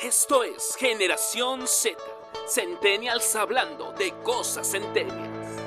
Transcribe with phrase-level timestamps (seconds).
[0.00, 1.98] Esto es Generación Z,
[2.46, 5.60] Centennials hablando de cosas centennials.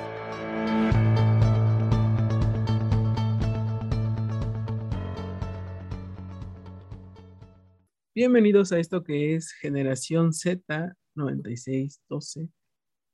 [8.14, 12.48] Bienvenidos a esto que es Generación Z 9612.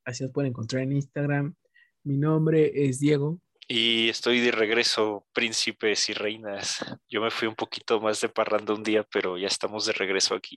[0.04, 1.56] Así os pueden encontrar en Instagram.
[2.04, 3.40] Mi nombre es Diego.
[3.66, 6.78] Y estoy de regreso, príncipes y reinas.
[7.08, 10.36] Yo me fui un poquito más de parranda un día, pero ya estamos de regreso
[10.36, 10.56] aquí.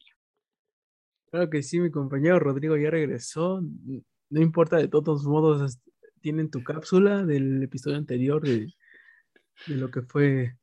[1.31, 3.61] Claro que sí, mi compañero Rodrigo ya regresó.
[4.29, 5.79] No importa, de todos modos,
[6.21, 8.67] tienen tu cápsula del episodio anterior de,
[9.67, 10.57] de lo que fue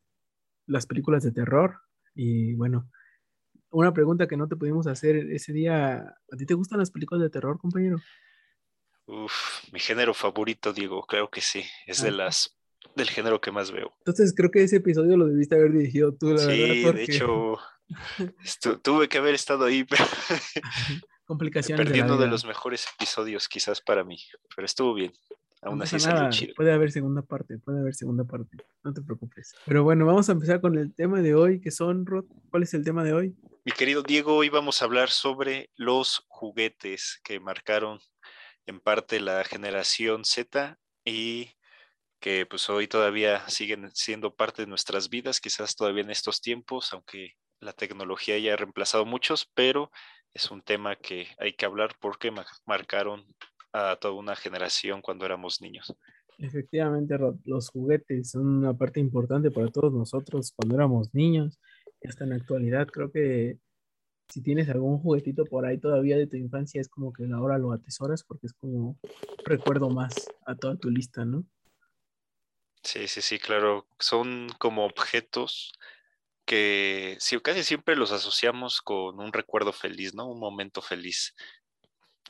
[0.67, 1.81] las películas de terror.
[2.15, 2.91] Y bueno,
[3.71, 5.97] una pregunta que no te pudimos hacer ese día.
[6.31, 7.97] ¿A ti te gustan las películas de terror, compañero?
[9.07, 11.65] Uf, mi género favorito, Diego, creo que sí.
[11.87, 12.55] Es de las
[12.95, 13.93] del género que más veo.
[14.01, 16.95] Entonces creo que ese episodio lo debiste haber dirigido tú, la sí, verdad.
[16.95, 17.59] de hecho,
[18.83, 20.05] tuve que haber estado ahí, pero
[21.25, 21.85] complicaciones.
[21.85, 24.19] Perdiendo de, de, los mejores episodios, quizás para mí,
[24.55, 25.13] pero estuvo bien.
[25.63, 26.55] Aún no así salió chido.
[26.55, 28.57] Puede haber segunda parte, puede haber segunda parte.
[28.85, 29.55] No te preocupes.
[29.65, 32.27] Pero bueno, vamos a empezar con el tema de hoy, que son, Rod.
[32.51, 33.37] ¿Cuál es el tema de hoy?
[33.65, 37.99] Mi querido Diego, hoy vamos a hablar sobre los juguetes que marcaron
[38.67, 41.51] en parte la generación Z y
[42.21, 46.93] que pues hoy todavía siguen siendo parte de nuestras vidas, quizás todavía en estos tiempos,
[46.93, 49.91] aunque la tecnología ya ha reemplazado muchos, pero
[50.35, 52.33] es un tema que hay que hablar porque
[52.67, 53.25] marcaron
[53.73, 55.95] a toda una generación cuando éramos niños.
[56.39, 61.59] Efectivamente, los juguetes son una parte importante para todos nosotros cuando éramos niños
[62.01, 62.87] y hasta en la actualidad.
[62.87, 63.59] Creo que
[64.29, 67.73] si tienes algún juguetito por ahí todavía de tu infancia, es como que ahora lo
[67.73, 68.99] atesoras porque es como
[69.45, 70.15] recuerdo más
[70.47, 71.45] a toda tu lista, ¿no?
[72.83, 73.89] Sí, sí, sí, claro.
[73.99, 75.73] Son como objetos
[76.49, 80.27] que casi siempre los asociamos con un recuerdo feliz, ¿no?
[80.31, 81.35] Un momento feliz.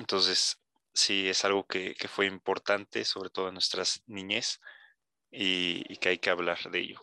[0.01, 0.61] Entonces,
[0.93, 4.61] sí, es algo que, fue importante, sobre todo en nuestras niñez,
[5.31, 7.01] y, y, que hay que hablar de ello.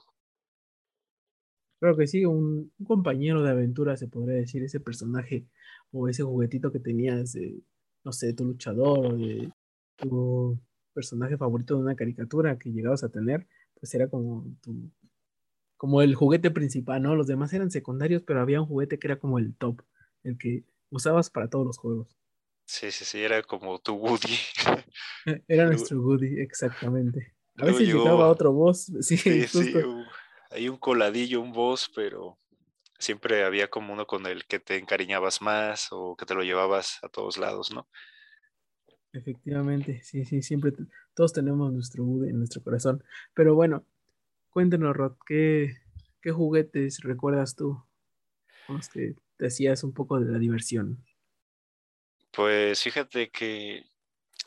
[1.79, 5.45] Claro que sí, un, compañero de aventura, se podría decir, ese personaje
[5.91, 7.61] o ese juguetito que tenías de,
[8.03, 9.51] no sé, tu luchador o de
[9.95, 10.59] tu
[10.93, 13.47] personaje favorito de una caricatura que llegabas a tener,
[13.79, 14.91] pues era como tu,
[15.85, 17.15] como el juguete principal, ¿no?
[17.15, 19.83] Los demás eran secundarios, pero había un juguete que era como el top,
[20.23, 22.17] el que usabas para todos los juegos.
[22.65, 24.35] Sí, sí, sí, era como tu Woody.
[25.47, 27.35] Era nuestro Woody, exactamente.
[27.59, 29.73] A veces yo, llegaba otro boss, sí, sí, sí
[30.49, 32.39] hay un coladillo, un boss, pero
[32.97, 36.97] siempre había como uno con el que te encariñabas más o que te lo llevabas
[37.03, 37.87] a todos lados, ¿no?
[39.13, 40.73] Efectivamente, sí, sí, siempre
[41.13, 43.03] todos tenemos nuestro Woody en nuestro corazón.
[43.35, 43.85] Pero bueno,
[44.55, 45.75] cuéntanos, Rod, ¿qué,
[46.33, 47.83] juguetes recuerdas tú
[48.69, 51.05] los que te hacías un poco de la diversión?
[52.31, 53.83] Pues fíjate que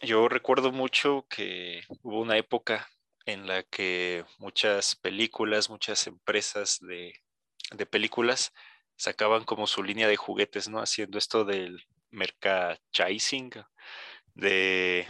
[0.01, 2.89] yo recuerdo mucho que hubo una época
[3.27, 7.13] en la que muchas películas, muchas empresas de,
[7.77, 8.55] de, películas
[8.97, 10.81] sacaban como su línea de juguetes, ¿no?
[10.81, 13.51] Haciendo esto del merchandising,
[14.35, 15.07] de,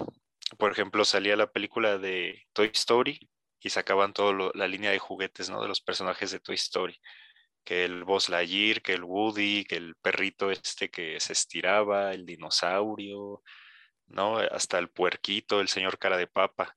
[0.58, 3.20] por ejemplo, salía la película de Toy Story
[3.60, 5.62] y sacaban toda la línea de juguetes, ¿no?
[5.62, 7.00] De los personajes de Toy Story.
[7.64, 12.24] Que el Buzz Lightyear, que el Woody, que el perrito este que se estiraba, el
[12.24, 13.42] dinosaurio,
[14.06, 14.38] ¿no?
[14.38, 16.76] Hasta el puerquito, el señor cara de papa.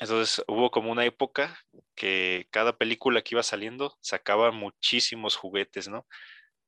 [0.00, 1.58] Entonces hubo como una época
[1.94, 6.06] que cada película que iba saliendo sacaba muchísimos juguetes, ¿no?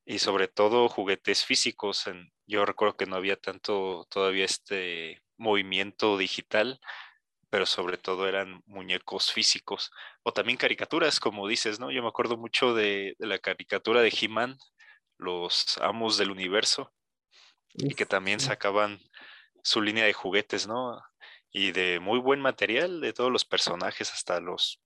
[0.04, 2.04] Y sobre todo juguetes físicos.
[2.46, 6.80] Yo recuerdo que no había tanto todavía este movimiento digital,
[7.54, 9.92] pero sobre todo eran muñecos físicos.
[10.24, 11.92] O también caricaturas, como dices, ¿no?
[11.92, 14.56] Yo me acuerdo mucho de, de la caricatura de He-Man,
[15.18, 16.92] los amos del universo,
[17.74, 18.98] y que también sacaban
[19.62, 21.00] su línea de juguetes, ¿no?
[21.52, 24.82] y de muy buen material de todos los personajes, hasta los,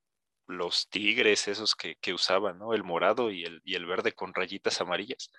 [0.46, 2.74] los tigres, esos que, que usaban, ¿no?
[2.74, 5.30] El morado y el, y el verde con rayitas amarillas.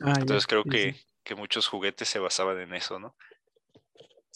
[0.00, 0.98] Ah, Entonces creo sí, que, sí.
[1.24, 3.16] que muchos juguetes se basaban en eso, ¿no?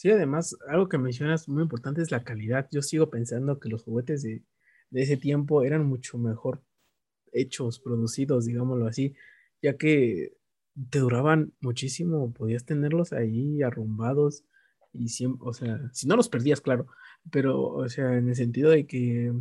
[0.03, 2.67] Sí, además, algo que mencionas muy importante es la calidad.
[2.69, 4.43] Yo sigo pensando que los juguetes de,
[4.89, 6.61] de ese tiempo eran mucho mejor
[7.31, 9.15] hechos, producidos, digámoslo así,
[9.61, 10.33] ya que
[10.89, 14.43] te duraban muchísimo, podías tenerlos ahí arrumbados
[14.91, 16.87] y siempre, o sea, si no los perdías, claro,
[17.31, 19.31] pero, o sea, en el sentido de que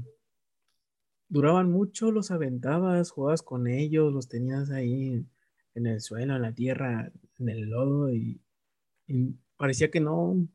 [1.29, 5.26] duraban mucho, los aventabas, jugabas con ellos, los tenías ahí
[5.75, 7.11] en el suelo, en la tierra,
[7.41, 8.41] en el lodo, y,
[9.08, 10.49] y parecía que no,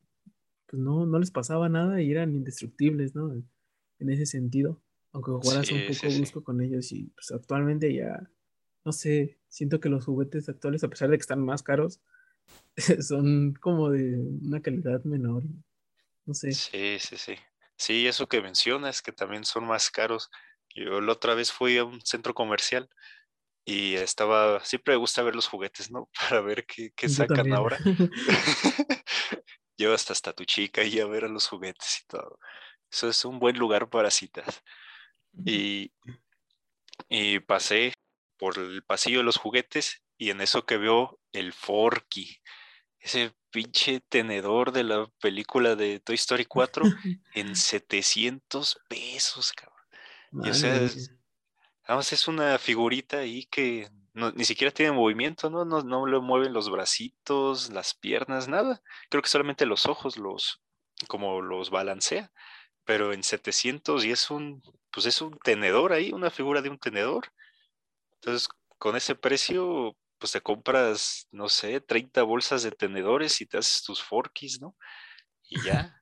[0.67, 3.33] pues no, no les pasaba nada y eran indestructibles, ¿no?
[3.99, 6.45] En ese sentido, aunque jugaras sí, un poco sí, brusco sí.
[6.45, 8.29] con ellos y pues actualmente ya,
[8.85, 11.99] no sé, siento que los juguetes actuales, a pesar de que están más caros,
[13.01, 15.43] son como de una calidad menor.
[16.25, 16.51] No sé.
[16.51, 17.35] Sí, sí, sí.
[17.77, 20.29] Sí, eso que mencionas, que también son más caros.
[20.75, 22.89] Yo la otra vez fui a un centro comercial
[23.69, 26.09] y estaba, siempre me gusta ver los juguetes, ¿no?
[26.29, 27.77] Para ver qué, qué sacan ahora.
[29.75, 32.39] Llevas hasta tu chica y a ver a los juguetes y todo.
[32.89, 34.63] Eso es un buen lugar para citas.
[35.45, 35.91] Y,
[37.09, 37.91] y pasé
[38.37, 42.41] por el pasillo de los juguetes y en eso que veo el Forky,
[42.99, 46.85] ese pinche tenedor de la película de Toy Story 4
[47.33, 49.77] en 700 pesos, cabrón.
[50.45, 51.16] Y o sea, es,
[51.87, 55.63] es una figurita ahí que ni siquiera tiene movimiento, ¿no?
[55.65, 55.83] ¿no?
[55.83, 58.81] No le mueven los bracitos, las piernas, nada.
[59.09, 60.61] Creo que solamente los ojos los,
[61.07, 62.31] como los balancea.
[62.83, 64.61] Pero en 700 y es un,
[64.91, 67.27] pues es un tenedor ahí, una figura de un tenedor.
[68.15, 73.57] Entonces, con ese precio, pues te compras, no sé, 30 bolsas de tenedores y te
[73.57, 74.75] haces tus forkis, ¿no?
[75.49, 75.96] Y ya.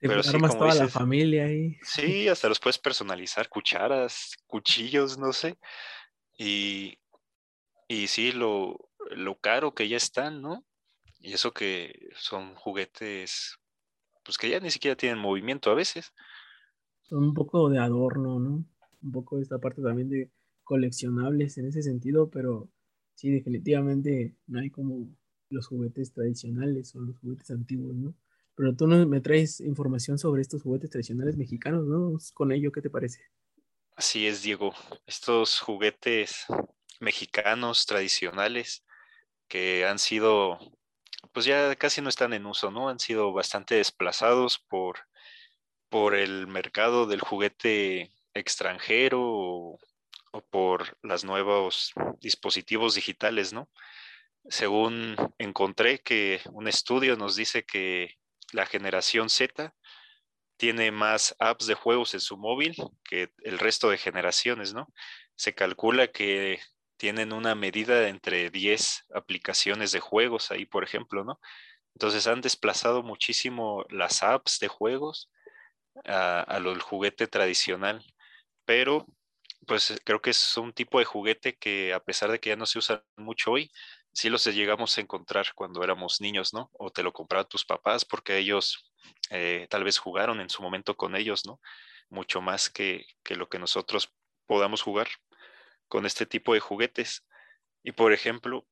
[0.00, 1.76] Pero sí, como toda la familia ahí.
[1.82, 5.58] Sí, hasta los puedes personalizar, cucharas, cuchillos, no sé.
[6.36, 6.98] Y,
[7.88, 10.64] y sí, lo, lo caro que ya están, ¿no?
[11.20, 13.58] Y eso que son juguetes,
[14.24, 16.12] pues que ya ni siquiera tienen movimiento a veces.
[17.02, 18.64] Son un poco de adorno, ¿no?
[19.02, 20.30] Un poco esta parte también de
[20.62, 22.70] coleccionables en ese sentido, pero
[23.14, 25.08] sí, definitivamente no hay como
[25.50, 28.14] los juguetes tradicionales o los juguetes antiguos, ¿no?
[28.58, 32.18] Pero tú me traes información sobre estos juguetes tradicionales mexicanos, ¿no?
[32.34, 33.20] Con ello, ¿qué te parece?
[33.94, 34.74] Así es, Diego.
[35.06, 36.44] Estos juguetes
[36.98, 38.84] mexicanos tradicionales
[39.46, 40.58] que han sido,
[41.32, 42.88] pues ya casi no están en uso, ¿no?
[42.88, 44.98] Han sido bastante desplazados por,
[45.88, 49.78] por el mercado del juguete extranjero o
[50.50, 53.70] por los nuevos dispositivos digitales, ¿no?
[54.48, 58.17] Según encontré que un estudio nos dice que
[58.52, 59.74] la generación Z
[60.56, 62.74] tiene más apps de juegos en su móvil
[63.04, 64.88] que el resto de generaciones, ¿no?
[65.36, 66.60] Se calcula que
[66.96, 71.40] tienen una medida entre 10 aplicaciones de juegos ahí, por ejemplo, ¿no?
[71.94, 75.30] Entonces han desplazado muchísimo las apps de juegos
[76.04, 78.04] a, a lo del juguete tradicional,
[78.64, 79.06] pero
[79.66, 82.66] pues creo que es un tipo de juguete que a pesar de que ya no
[82.66, 83.70] se usa mucho hoy,
[84.12, 86.70] sí los llegamos a encontrar cuando éramos niños, ¿no?
[86.72, 88.92] O te lo compraban tus papás porque ellos
[89.30, 91.60] eh, tal vez jugaron en su momento con ellos, ¿no?
[92.08, 94.14] Mucho más que, que lo que nosotros
[94.46, 95.08] podamos jugar
[95.88, 97.26] con este tipo de juguetes.
[97.82, 98.66] Y por ejemplo,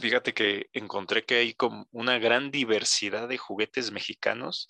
[0.00, 4.68] fíjate que encontré que hay como una gran diversidad de juguetes mexicanos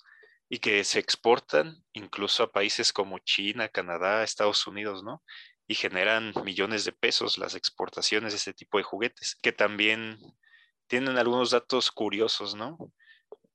[0.49, 5.23] y que se exportan incluso a países como China, Canadá, Estados Unidos, ¿no?
[5.67, 10.19] Y generan millones de pesos las exportaciones de este tipo de juguetes, que también
[10.87, 12.77] tienen algunos datos curiosos, ¿no?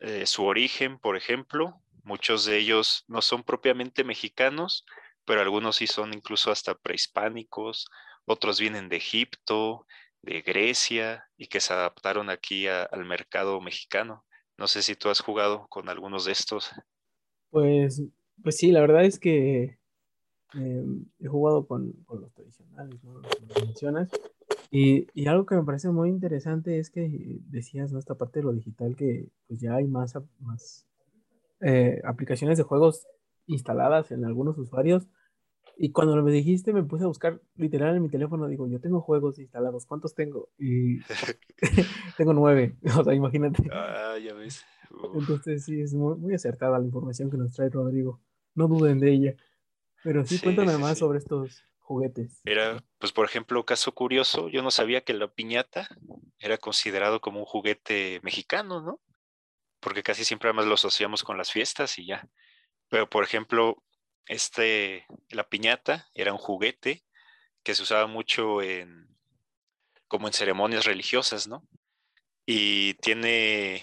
[0.01, 4.85] Eh, su origen, por ejemplo, muchos de ellos no son propiamente mexicanos,
[5.25, 7.87] pero algunos sí son incluso hasta prehispánicos,
[8.25, 9.87] otros vienen de Egipto,
[10.23, 14.25] de Grecia y que se adaptaron aquí al mercado mexicano.
[14.57, 16.71] No sé si tú has jugado con algunos de estos.
[17.51, 18.03] Pues,
[18.43, 19.80] pues sí, la verdad es que
[20.55, 23.21] em, he jugado con, los tradicionales, ¿no?
[23.21, 24.11] Los mencionas.
[24.71, 27.99] Y, y, algo que me parece muy interesante es que decías, ¿no?
[27.99, 30.87] Esta parte de lo digital, que pues ya hay más, más
[31.61, 33.07] eh, aplicaciones de juegos
[33.47, 35.09] instaladas en algunos usuarios
[35.83, 39.01] y cuando me dijiste, me puse a buscar literal en mi teléfono, digo, yo tengo
[39.01, 40.51] juegos instalados, ¿cuántos tengo?
[40.59, 40.99] Y
[42.19, 43.63] tengo nueve, o sea, imagínate.
[43.73, 44.63] Ah, ya ves.
[45.15, 48.21] Entonces sí, es muy, acertada la información que nos trae Rodrigo,
[48.55, 49.37] no duden de ella.
[50.03, 52.41] Pero sí, cuéntame más sobre estos juguetes.
[52.45, 55.89] Era, pues por ejemplo, caso curioso, yo no sabía que la piñata
[56.39, 59.01] era considerado como un juguete mexicano, ¿no?
[59.81, 62.29] Porque casi siempre además lo asociamos con las fiestas y ya.
[62.89, 63.83] Pero por ejemplo,
[64.27, 67.05] este, la piñata era un juguete
[67.63, 69.09] que se usaba mucho en,
[70.07, 71.67] como en ceremonias religiosas, ¿no?
[72.47, 73.83] Y tiene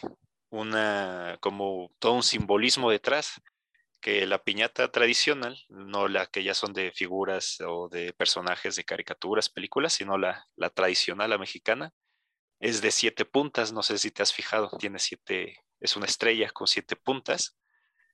[0.50, 3.42] una, como todo un simbolismo detrás,
[4.08, 8.86] que la piñata tradicional, no la que ya son de figuras o de personajes de
[8.86, 11.92] caricaturas, películas, sino la, la tradicional, la mexicana,
[12.62, 16.50] es de siete puntas, no sé si te has fijado, tiene siete, es una estrella
[16.52, 17.60] con siete puntas,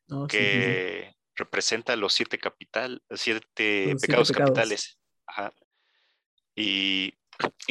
[0.10, 5.00] oh, que representa los siete capital, siete, pecados, capitales.
[6.56, 7.14] Y,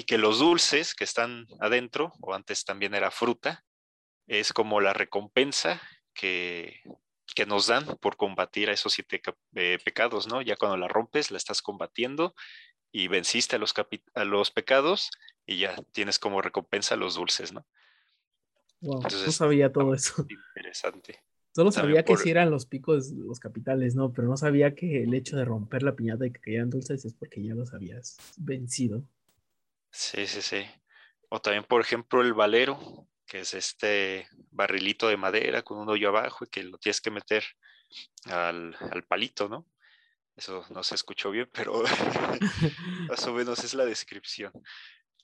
[0.06, 3.64] que los dulces que están adentro, o antes también era fruta,
[4.28, 5.82] es como la recompensa
[6.14, 6.82] que,
[7.34, 9.20] que nos dan por combatir a esos siete
[9.54, 10.42] eh, pecados, ¿no?
[10.42, 12.34] Ya cuando la rompes, la estás combatiendo
[12.92, 13.74] y venciste a los,
[14.14, 15.10] a los pecados
[15.46, 17.66] y ya tienes como recompensa los dulces, ¿no?
[18.80, 20.26] Wow, no sabía todo eso.
[20.28, 21.22] Interesante.
[21.54, 24.12] Solo sabía que sí eran los picos, los capitales, ¿no?
[24.12, 27.12] Pero no sabía que el hecho de romper la piñata y que caían dulces es
[27.12, 29.04] porque ya los habías vencido.
[29.90, 30.64] Sí, sí, sí.
[31.28, 36.10] O también, por ejemplo, el valero, que es este barrilito de madera con un hoyo
[36.10, 37.42] abajo y que lo tienes que meter
[38.26, 39.66] al, al palito, ¿no?
[40.36, 41.82] Eso no se escuchó bien, pero
[43.08, 44.52] más o menos es la descripción.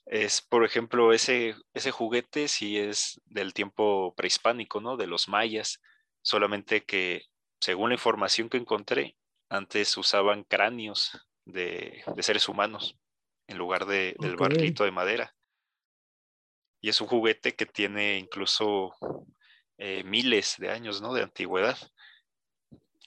[0.07, 4.97] Es, por ejemplo, ese, ese juguete sí es del tiempo prehispánico, ¿no?
[4.97, 5.79] De los mayas,
[6.23, 7.27] solamente que,
[7.59, 9.17] según la información que encontré,
[9.49, 11.11] antes usaban cráneos
[11.45, 12.97] de, seres humanos
[13.45, 15.35] en lugar de, del barrilito de madera.
[16.81, 18.95] Y es un juguete que tiene incluso
[19.77, 21.13] eh, miles de años, ¿no?
[21.13, 21.77] De antigüedad.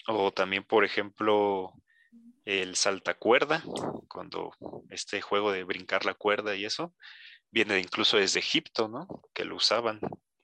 [0.08, 1.72] O también, por ejemplo,
[2.44, 3.62] el saltacuerda,
[4.08, 4.52] cuando
[4.90, 6.94] este juego de brincar la cuerda y eso,
[7.50, 9.06] viene incluso desde Egipto, ¿no?
[9.34, 10.00] Que lo usaban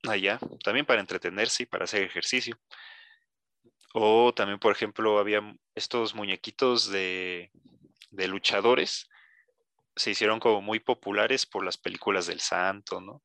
[0.09, 2.59] allá, también para entretenerse y para hacer ejercicio.
[3.95, 5.43] O también, por ejemplo, había
[5.75, 7.51] estos muñequitos de,
[8.11, 9.09] de luchadores,
[9.99, 13.23] se hicieron como muy populares por las películas del santo, ¿no?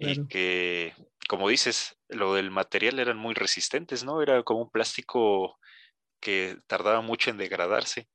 [0.00, 0.92] Y que,
[1.28, 4.20] como dices, lo del material eran muy resistentes, ¿no?
[4.20, 5.58] Era como un plástico
[6.20, 8.08] que tardaba mucho en degradarse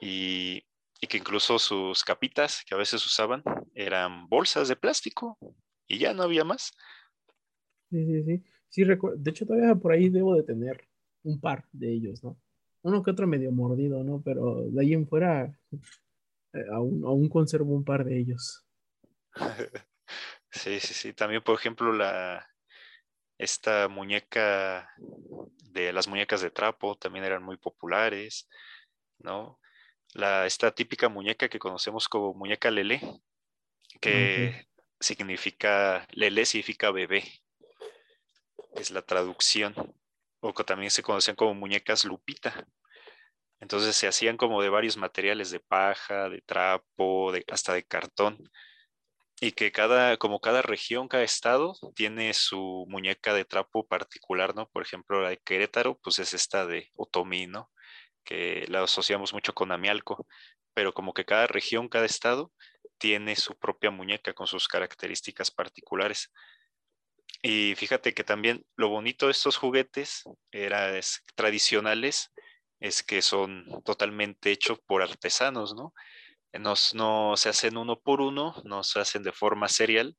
[0.00, 0.64] y,
[1.08, 3.42] que incluso sus capitas que a veces usaban
[3.74, 5.38] eran bolsas de plástico
[5.86, 6.72] y ya no había más.
[7.90, 8.44] Sí, sí, sí.
[8.70, 10.88] sí de hecho, todavía por ahí debo de tener
[11.22, 12.40] un par de ellos, ¿no?
[12.80, 14.22] Uno que otro medio mordido, ¿no?
[14.24, 15.54] Pero de ahí en fuera
[16.54, 18.64] eh, aún, aún conservo un par de ellos.
[20.50, 21.12] Sí, sí, sí.
[21.12, 22.48] También, por ejemplo, la,
[23.38, 24.88] esta muñeca
[25.72, 28.48] de las muñecas de trapo también eran muy populares,
[29.18, 29.58] ¿no?
[30.12, 33.00] La, esta típica muñeca que conocemos como muñeca Lele,
[34.00, 34.68] que
[35.00, 37.24] significa, Lele significa bebé,
[38.76, 39.74] es la traducción,
[40.40, 42.66] o que también se conocían como muñecas Lupita.
[43.64, 48.36] Entonces se hacían como de varios materiales, de paja, de trapo, de, hasta de cartón
[49.40, 54.68] y que cada, como cada región, cada estado tiene su muñeca de trapo particular, ¿no?
[54.68, 57.72] Por ejemplo, la de Querétaro, pues es esta de Otomí, ¿no?
[58.22, 60.26] Que la asociamos mucho con Amialco,
[60.74, 62.52] pero como que cada región, cada estado
[62.98, 66.30] tiene su propia muñeca con sus características particulares.
[67.40, 70.92] Y fíjate que también lo bonito de estos juguetes era,
[71.34, 72.30] tradicionales
[72.84, 75.94] es que son totalmente hechos por artesanos, ¿no?
[76.92, 80.18] no se hacen uno por uno, no se hacen de forma serial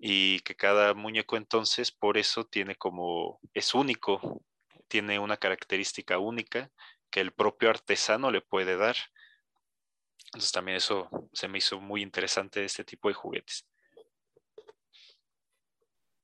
[0.00, 4.42] y que cada muñeco entonces por eso tiene como, es único,
[4.88, 6.70] tiene una característica única
[7.10, 8.96] que el propio artesano le puede dar.
[10.28, 13.66] Entonces también eso se me hizo muy interesante este tipo de juguetes.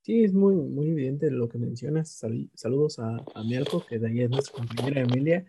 [0.00, 2.22] Sí, es muy, muy evidente lo que mencionas.
[2.54, 5.44] saludos a, a Mielco, que de ahí es nuestra compañera Emilia.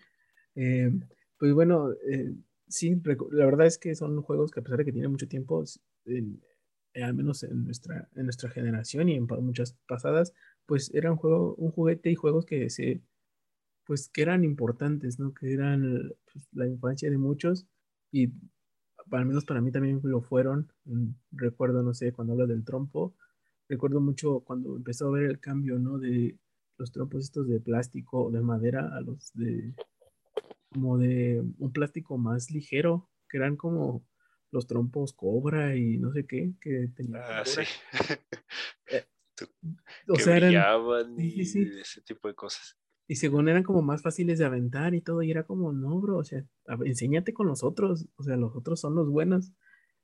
[0.56, 0.92] Eh,
[1.38, 2.34] pues bueno, eh,
[2.68, 2.96] sí,
[3.32, 5.64] la verdad es que son juegos que a pesar de que tienen mucho tiempo,
[6.06, 6.24] eh,
[7.04, 10.34] al menos en nuestra, en nuestra generación y en muchas pasadas,
[10.66, 13.02] pues eran juego, un juguete y juegos que se,
[13.86, 15.34] pues que eran importantes, ¿no?
[15.34, 17.66] Que eran pues, la infancia de muchos
[18.12, 18.32] y
[19.12, 20.72] al menos para mí también lo fueron.
[20.86, 23.16] Mm, recuerdo, no sé, cuando hablo del trompo,
[23.70, 25.98] recuerdo mucho cuando empezó a ver el cambio, ¿no?
[26.00, 26.38] De
[26.78, 29.74] los trompos estos de plástico o de madera a los de
[30.76, 34.06] como de un plástico más ligero, que eran como
[34.52, 37.22] los trompos cobra y no sé qué, que tenían.
[37.26, 37.62] Ah, sí.
[38.88, 39.04] Eh,
[40.08, 42.78] o sea, eran, y ese tipo de cosas.
[43.08, 46.20] Y según eran como más fáciles de aventar y todo, y era como, no, bro,
[46.20, 46.46] o sea,
[46.86, 49.52] enséñate con los otros, o sea, los otros son los buenos.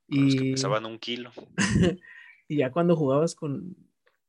[0.08, 1.30] y los que pesaban un kilo.
[2.48, 3.76] y ya cuando jugabas con,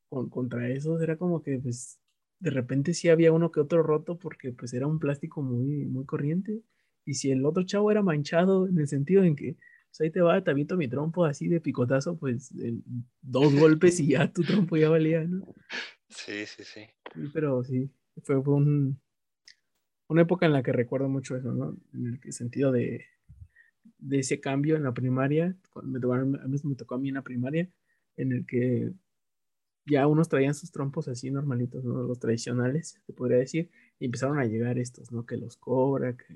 [0.07, 1.99] con, contra esos, era como que, pues,
[2.43, 6.05] de repente sí había uno que otro roto porque pues era un plástico muy, muy
[6.05, 6.61] corriente.
[7.05, 9.55] Y si el otro chavo era manchado en el sentido en que,
[9.89, 12.53] pues ahí te va, te aviento mi trompo así de picotazo, pues
[13.21, 15.45] dos golpes y ya tu trompo ya valía, ¿no?
[16.09, 16.81] Sí, sí, sí.
[17.33, 17.89] pero sí,
[18.23, 18.99] fue, un,
[20.09, 21.77] una época en la que recuerdo mucho eso, ¿no?
[21.93, 23.05] En el sentido de,
[23.99, 27.21] de ese cambio en la primaria, me a mí me tocó a mí en la
[27.21, 27.69] primaria,
[28.17, 28.91] en el que
[29.85, 32.03] ya unos traían sus trompos así normalitos, ¿no?
[32.03, 35.25] Los tradicionales, se podría decir, y empezaron a llegar estos, ¿no?
[35.25, 36.35] Que los cobra, que...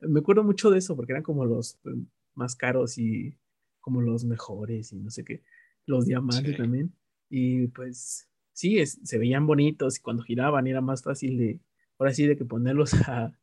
[0.00, 1.96] Me acuerdo mucho de eso, porque eran como los pues,
[2.34, 3.38] más caros y
[3.80, 5.42] como los mejores y no sé qué,
[5.86, 6.92] los diamantes también,
[7.28, 11.60] y pues sí, se veían bonitos y cuando giraban era más fácil de,
[11.98, 13.36] ahora sí, de que ponerlos a,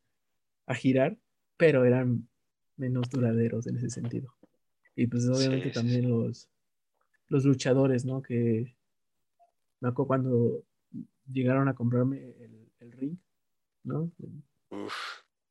[0.65, 1.17] a girar,
[1.57, 2.27] pero eran
[2.77, 4.33] menos duraderos en ese sentido.
[4.95, 6.49] Y pues obviamente también los,
[7.27, 8.21] los luchadores, ¿no?
[8.21, 8.75] Que
[9.81, 10.63] me acuerdo cuando
[11.31, 12.35] llegaron a comprarme
[12.79, 13.17] el, ring,
[13.83, 14.11] ¿no?
[14.69, 14.93] Uf,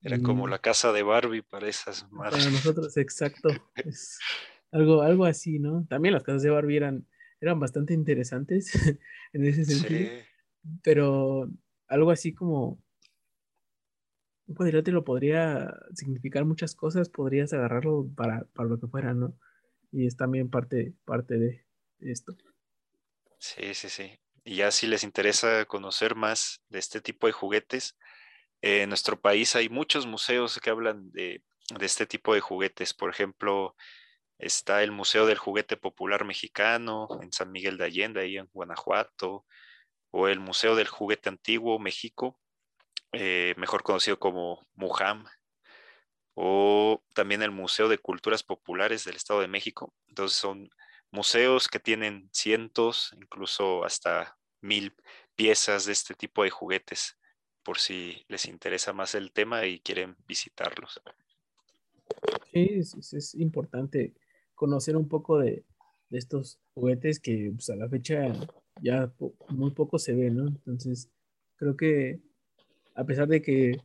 [0.02, 2.44] era como la casa de Barbie para esas madres.
[2.44, 3.48] Para nosotros, exacto.
[3.76, 4.18] Es
[4.70, 5.86] algo, algo así, ¿no?
[5.88, 7.06] También las casas de Barbie eran,
[7.40, 8.72] eran bastante interesantes
[9.32, 10.10] en ese sentido.
[10.82, 11.48] Pero
[11.86, 12.82] algo así como
[14.46, 19.34] un cuadrilátero podría significar muchas cosas, podrías agarrarlo para, para lo que fuera, ¿no?
[19.90, 21.64] Y es también parte, parte de
[22.00, 22.36] esto.
[23.38, 24.18] Sí, sí, sí.
[24.44, 27.96] Y ya si les interesa conocer más de este tipo de juguetes,
[28.62, 31.42] eh, en nuestro país hay muchos museos que hablan de,
[31.80, 32.94] este tipo de juguetes.
[32.94, 33.76] Por ejemplo,
[34.38, 39.46] está el Museo del Juguete Popular Mexicano en San Miguel de Allende, ahí en Guanajuato,
[40.10, 42.40] o el Museo del Juguete Antiguo México,
[43.12, 45.26] eh, mejor conocido como MUJAM,
[46.34, 49.94] o también el Museo de Culturas Populares del Estado de México.
[50.08, 50.70] Entonces son
[51.10, 54.94] museos que tienen cientos, incluso hasta mil
[55.36, 57.16] piezas de este tipo de juguetes,
[57.62, 61.00] por si les interesa más el tema y quieren visitarlos.
[62.52, 64.14] Sí, es, importante
[64.54, 65.64] conocer un poco de,
[66.10, 68.32] estos juguetes que pues, a la fecha
[68.80, 69.12] ya
[69.50, 70.46] muy poco se ve, ¿no?
[70.46, 71.10] Entonces,
[71.56, 72.20] creo que
[72.94, 73.78] a pesar de que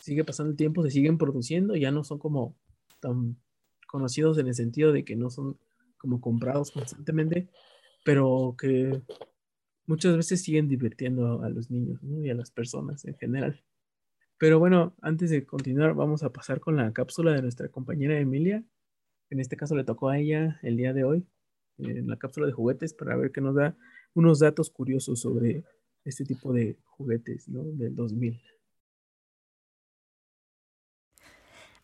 [0.00, 2.56] sigue pasando el tiempo, se siguen produciendo, ya no son como
[3.00, 3.36] tan
[3.86, 5.58] conocidos en el sentido de que no son
[5.98, 7.48] como comprados constantemente,
[8.04, 9.02] pero que
[9.86, 13.62] muchas veces siguen divirtiendo a los niños y a las personas en general.
[14.38, 18.62] Pero bueno, antes de continuar, vamos a pasar con la cápsula de nuestra compañera Emilia.
[19.30, 21.26] En este caso le tocó a ella el día de hoy,
[21.78, 23.76] en la cápsula de juguetes, para ver qué nos da
[24.14, 25.64] unos datos curiosos sobre
[26.04, 27.64] este tipo de juguetes ¿no?
[27.64, 28.40] del 2000.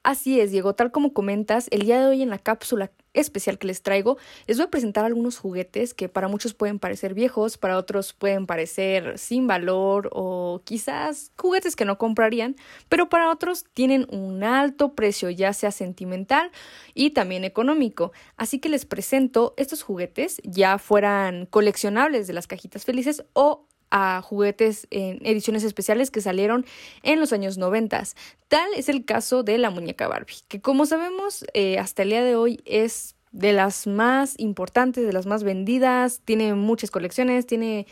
[0.04, 3.68] Así es, Diego, tal como comentas, el día de hoy en la cápsula especial que
[3.68, 4.16] les traigo,
[4.48, 8.46] les voy a presentar algunos juguetes que para muchos pueden parecer viejos, para otros pueden
[8.46, 12.56] parecer sin valor o quizás juguetes que no comprarían,
[12.88, 16.50] pero para otros tienen un alto precio, ya sea sentimental
[16.94, 18.10] y también económico.
[18.36, 24.22] Así que les presento estos juguetes, ya fueran coleccionables de las cajitas felices o a
[24.22, 26.64] juguetes en ediciones especiales que salieron
[27.02, 28.02] en los años 90.
[28.48, 32.24] Tal es el caso de la muñeca Barbie, que como sabemos eh, hasta el día
[32.24, 37.86] de hoy es de las más importantes, de las más vendidas, tiene muchas colecciones, tiene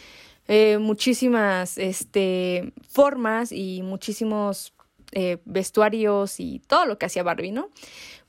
[0.48, 4.72] eh, muchísimas este, formas y muchísimos
[5.12, 7.68] eh, vestuarios y todo lo que hacía Barbie, ¿no?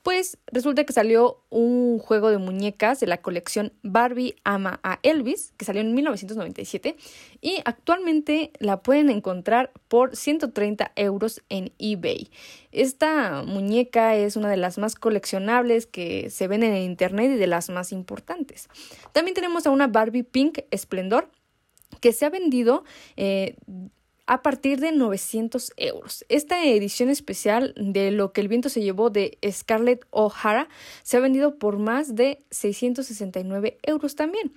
[0.03, 5.53] Pues resulta que salió un juego de muñecas de la colección Barbie ama a Elvis,
[5.57, 6.95] que salió en 1997,
[7.39, 12.31] y actualmente la pueden encontrar por 130 euros en eBay.
[12.71, 17.47] Esta muñeca es una de las más coleccionables que se ven en internet y de
[17.47, 18.69] las más importantes.
[19.11, 21.29] También tenemos a una Barbie Pink Esplendor
[21.99, 22.83] que se ha vendido
[23.17, 23.55] eh,
[24.31, 26.23] a partir de 900 euros.
[26.29, 30.69] Esta edición especial de Lo que el viento se llevó de Scarlett O'Hara
[31.03, 34.53] se ha vendido por más de 669 euros también.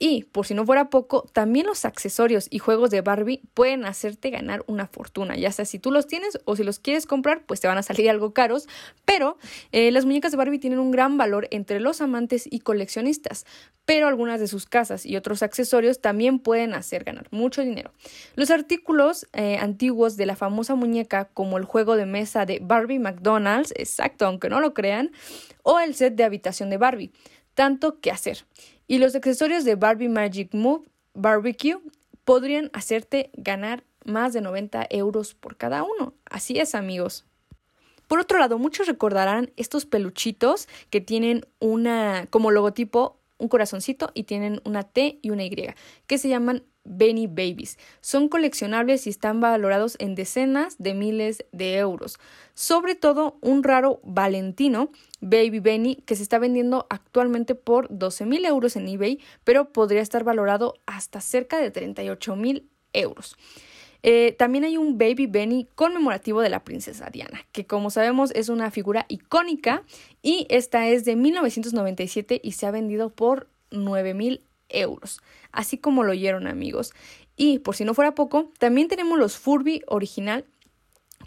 [0.00, 4.30] Y, por si no fuera poco, también los accesorios y juegos de Barbie pueden hacerte
[4.30, 7.60] ganar una fortuna, ya sea si tú los tienes o si los quieres comprar, pues
[7.60, 8.68] te van a salir algo caros,
[9.04, 9.38] pero
[9.72, 13.44] eh, las muñecas de Barbie tienen un gran valor entre los amantes y coleccionistas,
[13.86, 17.90] pero algunas de sus casas y otros accesorios también pueden hacer ganar mucho dinero.
[18.36, 23.00] Los artículos eh, antiguos de la famosa muñeca, como el juego de mesa de Barbie
[23.00, 25.10] McDonald's, exacto, aunque no lo crean,
[25.64, 27.10] o el set de habitación de Barbie,
[27.54, 28.44] tanto que hacer.
[28.88, 31.78] Y los accesorios de Barbie Magic Move Barbecue
[32.24, 36.14] podrían hacerte ganar más de 90 euros por cada uno.
[36.24, 37.24] Así es, amigos.
[38.06, 44.24] Por otro lado, muchos recordarán estos peluchitos que tienen una como logotipo un corazoncito y
[44.24, 45.54] tienen una T y una Y,
[46.06, 47.78] que se llaman Benny Babies.
[48.00, 52.18] Son coleccionables y están valorados en decenas de miles de euros.
[52.54, 58.44] Sobre todo un raro Valentino Baby Benny que se está vendiendo actualmente por 12 mil
[58.44, 63.36] euros en eBay, pero podría estar valorado hasta cerca de 38 mil euros.
[64.02, 68.48] Eh, también hay un Baby Benny conmemorativo de la princesa Diana, que como sabemos es
[68.48, 69.82] una figura icónica
[70.22, 75.20] y esta es de 1997 y se ha vendido por 9 mil euros,
[75.52, 76.92] así como lo oyeron amigos.
[77.36, 80.44] Y por si no fuera poco, también tenemos los Furby original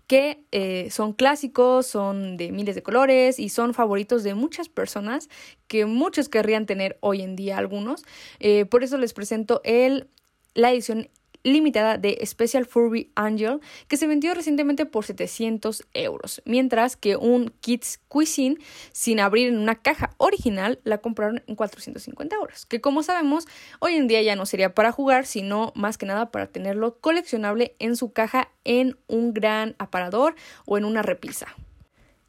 [0.08, 5.30] que eh, son clásicos, son de miles de colores y son favoritos de muchas personas
[5.68, 8.04] que muchos querrían tener hoy en día algunos.
[8.40, 10.10] Eh, por eso les presento el,
[10.54, 11.10] la edición
[11.44, 17.54] limitada de Special Furby Angel que se vendió recientemente por 700 euros, mientras que un
[17.62, 18.58] Kids Cuisine
[18.92, 23.46] sin abrir en una caja original la compraron en 450 euros, que como sabemos
[23.80, 27.76] hoy en día ya no sería para jugar, sino más que nada para tenerlo coleccionable
[27.80, 31.56] en su caja en un gran aparador o en una repisa.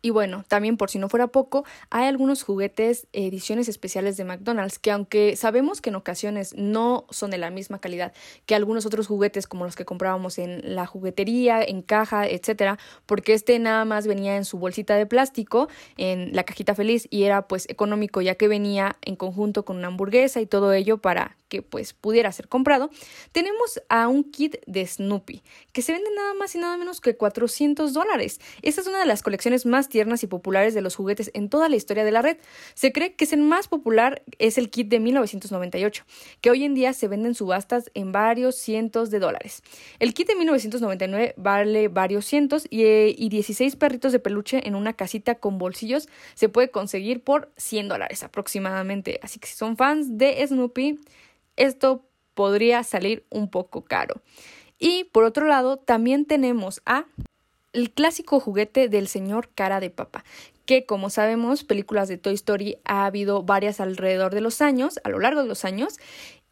[0.02, 4.80] Y bueno, también por si no fuera poco, hay algunos juguetes, ediciones especiales de McDonald's,
[4.80, 8.12] que aunque sabemos que en ocasiones no son de la misma calidad
[8.44, 13.32] que algunos otros juguetes como los que comprábamos en la juguetería, en caja, etcétera, porque
[13.32, 17.46] este nada más venía en su bolsita de plástico, en la cajita feliz, y era
[17.46, 21.60] pues económico ya que venía en conjunto con una hamburguesa y todo ello para que
[21.60, 22.88] pues pudiera ser comprado,
[23.30, 27.14] tenemos a un kit de Snoopy, que se vende nada más y nada menos que
[27.14, 28.40] 400 dólares.
[28.62, 31.68] Esta es una de las colecciones más tiernas y populares de los juguetes en toda
[31.68, 32.38] la historia de la red.
[32.72, 36.04] Se cree que es el más popular es el kit de 1998,
[36.40, 39.62] que hoy en día se vende en subastas en varios cientos de dólares.
[39.98, 44.94] El kit de 1999 vale varios cientos y, y 16 perritos de peluche en una
[44.94, 49.20] casita con bolsillos se puede conseguir por 100 dólares aproximadamente.
[49.22, 50.98] Así que si son fans de Snoopy,
[51.56, 54.22] esto podría salir un poco caro.
[54.78, 57.06] Y por otro lado, también tenemos a
[57.72, 60.24] el clásico juguete del señor cara de papa,
[60.66, 65.08] que como sabemos, películas de Toy Story ha habido varias alrededor de los años, a
[65.08, 65.98] lo largo de los años,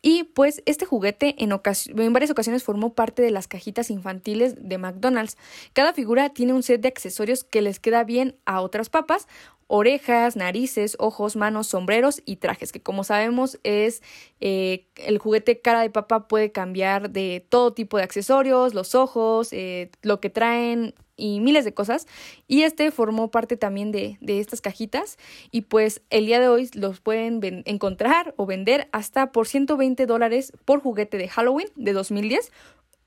[0.02, 4.78] y pues este juguete en, en, varias ocasiones formó parte de las cajitas infantiles de
[4.78, 5.36] McDonald's.
[5.74, 9.28] Cada figura tiene un set de accesorios que les queda bien a otras papas
[9.72, 14.02] orejas, narices, ojos, manos, sombreros y trajes, que como sabemos es
[14.40, 19.52] eh, el juguete cara de papa puede cambiar de todo tipo de accesorios, los ojos,
[19.52, 22.08] eh, lo que traen y miles de cosas.
[22.48, 25.18] Y este formó parte también de, de, estas cajitas.
[25.52, 30.52] Y pues el día de hoy los pueden encontrar o vender hasta por 120 dólares
[30.64, 32.50] por juguete de Halloween de 2010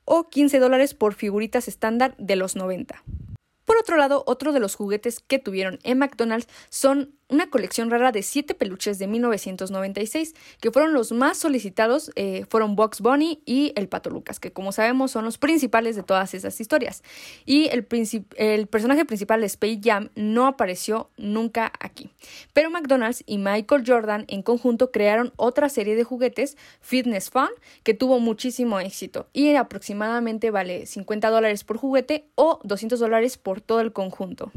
[0.05, 3.03] o 15 dólares por figuritas estándar de los 90.
[3.65, 8.11] Por otro lado, otro de los juguetes que tuvieron en McDonald's son una colección rara
[8.11, 13.73] de siete peluches de 1996, que fueron los más solicitados, eh, fueron Box Bunny y
[13.75, 17.03] el Pato Lucas, que como sabemos son los principales de todas esas historias.
[17.45, 17.87] Y el,
[18.35, 22.09] el personaje principal de Space Jam no apareció nunca aquí.
[22.53, 27.49] Pero McDonald's y Michael Jordan en conjunto crearon otra serie de juguetes, Fitness Fun,
[27.83, 33.61] que tuvo muchísimo éxito y aproximadamente vale 50 dólares por juguete o 200 dólares por
[33.61, 34.51] todo el conjunto.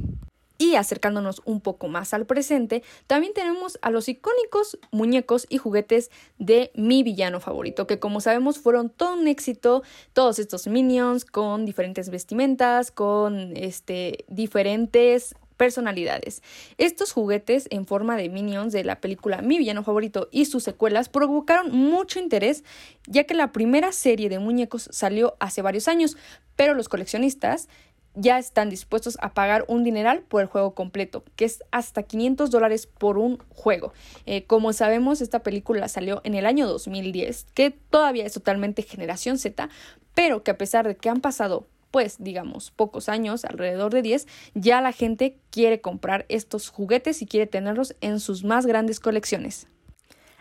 [0.58, 6.10] Y acercándonos un poco más al presente, también tenemos a los icónicos muñecos y juguetes
[6.38, 11.66] de mi villano favorito, que como sabemos fueron todo un éxito, todos estos minions con
[11.66, 16.42] diferentes vestimentas, con este diferentes personalidades.
[16.78, 21.08] Estos juguetes en forma de minions de la película Mi villano favorito y sus secuelas
[21.08, 22.64] provocaron mucho interés,
[23.06, 26.16] ya que la primera serie de muñecos salió hace varios años,
[26.56, 27.68] pero los coleccionistas
[28.16, 32.50] ya están dispuestos a pagar un dineral por el juego completo, que es hasta 500
[32.50, 33.92] dólares por un juego.
[34.24, 39.38] Eh, como sabemos, esta película salió en el año 2010, que todavía es totalmente generación
[39.38, 39.68] Z,
[40.14, 44.26] pero que a pesar de que han pasado pues digamos pocos años, alrededor de 10,
[44.54, 49.66] ya la gente quiere comprar estos juguetes y quiere tenerlos en sus más grandes colecciones.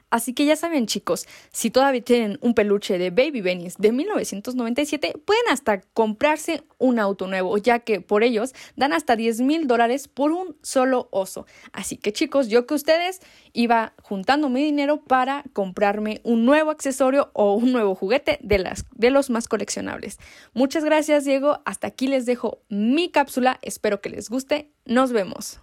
[0.10, 5.14] Así que ya saben chicos, si todavía tienen un peluche de Baby Benny's de 1997,
[5.26, 10.08] pueden hasta comprarse un auto nuevo, ya que por ellos dan hasta 10 mil dólares
[10.08, 11.46] por un solo oso.
[11.74, 13.22] Así que chicos, yo que ustedes
[13.54, 18.86] iba juntando mi dinero para comprarme un nuevo accesorio o un nuevo juguete de, las,
[18.96, 20.20] de los más coleccionables.
[20.54, 25.62] Muchas gracias Diego, hasta aquí les dejo mi cápsula, espero que les guste, nos vemos.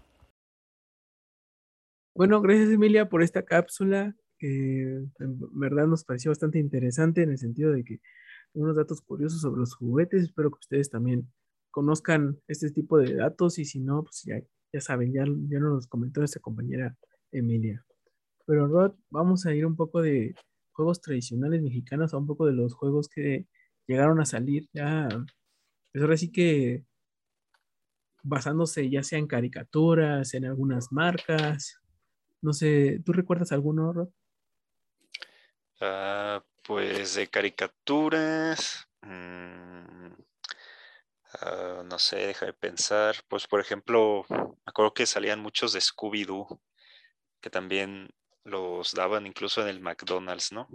[2.15, 4.15] Bueno, gracias Emilia por esta cápsula
[4.47, 5.11] en
[5.53, 8.01] verdad nos pareció bastante interesante en el sentido de que
[8.55, 10.25] unos datos curiosos sobre los juguetes.
[10.25, 11.31] Espero que ustedes también
[11.71, 14.41] conozcan este tipo de datos y si no, pues ya,
[14.73, 16.97] ya saben, ya, ya nos los comentó nuestra compañera
[17.31, 17.85] Emilia.
[18.47, 20.35] Pero Rod, vamos a ir un poco de
[20.73, 23.47] juegos tradicionales mexicanos a un poco de los juegos que
[23.87, 25.09] llegaron a salir ya.
[25.93, 26.85] Pues ahora sí que
[28.23, 31.81] basándose ya sea en caricaturas, en algunas marcas.
[32.41, 34.09] No sé, ¿tú recuerdas alguno, Rod?
[35.85, 38.87] Ah, pues de caricaturas.
[39.01, 40.13] Mm,
[41.41, 43.17] ah, no sé, deja de pensar.
[43.27, 46.61] Pues por ejemplo, me acuerdo que salían muchos de Scooby-Doo,
[47.41, 48.11] que también
[48.45, 50.69] los daban incluso en el McDonald's, ¿no?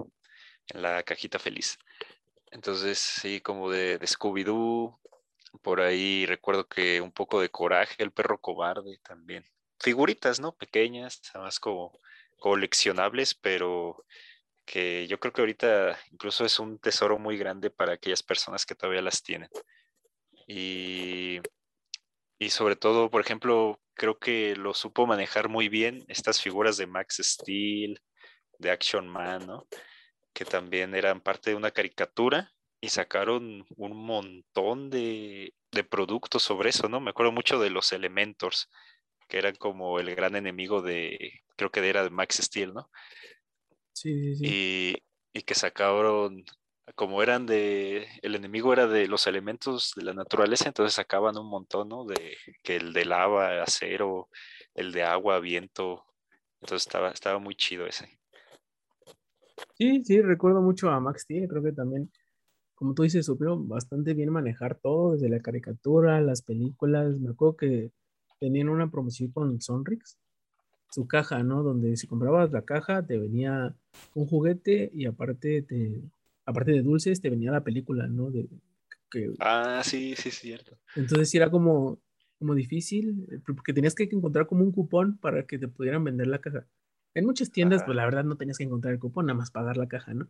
[0.74, 1.78] En la cajita feliz.
[2.52, 5.00] Entonces, sí, como de, Scooby-Doo.
[5.62, 9.46] Por ahí recuerdo que un poco de coraje, el perro cobarde también.
[9.80, 10.52] Figuritas, ¿no?
[10.52, 11.98] Pequeñas, además como
[12.39, 14.04] coleccionables, pero
[14.67, 18.75] que yo creo que ahorita incluso es un tesoro muy grande para aquellas personas que
[18.75, 19.49] todavía las tienen.
[20.45, 21.39] Y,
[22.38, 26.86] y sobre todo, por ejemplo, creo que lo supo manejar muy bien estas figuras de
[26.86, 28.01] Max Steel,
[28.60, 29.67] de Action Man, ¿no?
[30.34, 32.51] Que también eran parte de una caricatura
[32.82, 36.99] y sacaron un montón de, de productos sobre eso, ¿no?
[36.99, 38.69] Me acuerdo mucho de los Elementors,
[39.30, 42.89] que eran como el gran enemigo de, creo que era Max Steel, ¿no?
[43.97, 44.45] Sí, sí, sí.
[44.45, 46.43] Y, y que sacaron,
[46.93, 51.49] como eran de, el enemigo era de los elementos de la naturaleza, entonces sacaban un
[51.49, 52.05] montón, ¿no?
[52.05, 54.29] De que el de lava, acero,
[54.75, 56.03] el de agua, viento,
[56.62, 58.19] entonces estaba, estaba muy chido ese.
[59.79, 62.12] Sí, sí, recuerdo mucho a Max Steel, creo que también,
[62.75, 67.57] como tú dices, supieron bastante bien manejar todo, desde la caricatura, las películas, me acuerdo
[67.57, 67.91] que
[68.39, 70.19] tenían una promoción con Sonrix,
[70.89, 71.63] su caja, ¿no?
[71.63, 73.76] Donde si comprabas la caja te venía
[74.13, 76.02] un juguete y aparte te,
[76.45, 78.32] aparte de dulces te venía la película, ¿no?
[78.32, 78.47] De,
[79.12, 80.78] que, Ah, sí, sí, es cierto.
[80.95, 82.00] entonces sí era como,
[82.39, 86.28] como difícil, eh, porque tenías que encontrar como un cupón para que te pudieran vender
[86.28, 86.65] la caja.
[87.13, 87.86] En muchas tiendas, Ajá.
[87.88, 90.30] pues la verdad no tenías que encontrar el cupón, nada más pagar la caja, ¿no?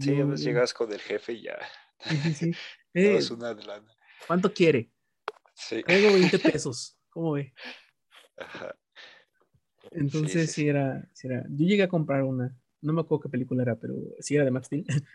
[0.00, 1.58] Sí, a Yo- veces llegas con el jefe y ya.
[2.00, 2.52] Sí, sí,
[2.94, 3.92] Eh, es una lana.
[4.26, 4.90] ¿Cuánto quiere?
[5.54, 5.82] Sí.
[5.82, 6.96] Traigo 20 pesos.
[7.10, 7.52] ¿Cómo ve?
[8.36, 8.74] Ajá.
[9.92, 11.46] Entonces sí, sí, era, sí era.
[11.50, 14.50] Yo llegué a comprar una, no me acuerdo qué película era, pero sí era de
[14.50, 14.86] Max Steel.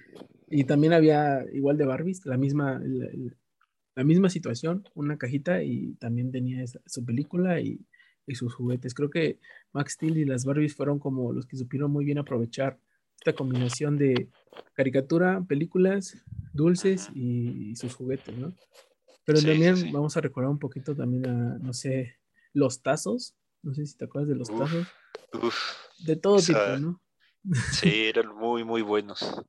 [0.49, 2.79] Y también había igual de Barbies, la misma,
[3.95, 7.79] la misma situación, una cajita y también tenía esa- su película y,
[8.27, 8.93] y sus juguetes.
[8.93, 9.39] Creo que
[9.71, 12.77] Max Steel y las Barbies fueron como los que supieron muy bien aprovechar
[13.17, 14.27] esta combinación de
[14.73, 16.17] caricatura, películas,
[16.53, 18.53] dulces y, y sus juguetes, ¿no?
[19.25, 22.15] Pero también vamos a recordar un poquito también a, no sé,
[22.53, 23.35] los tazos.
[23.63, 24.59] No sé si te acuerdas de los Uf.
[24.59, 24.87] tazos.
[25.41, 25.55] Uf,
[26.05, 27.01] De todo tipo, ¿no?
[27.71, 29.41] sí, eran muy, muy buenos.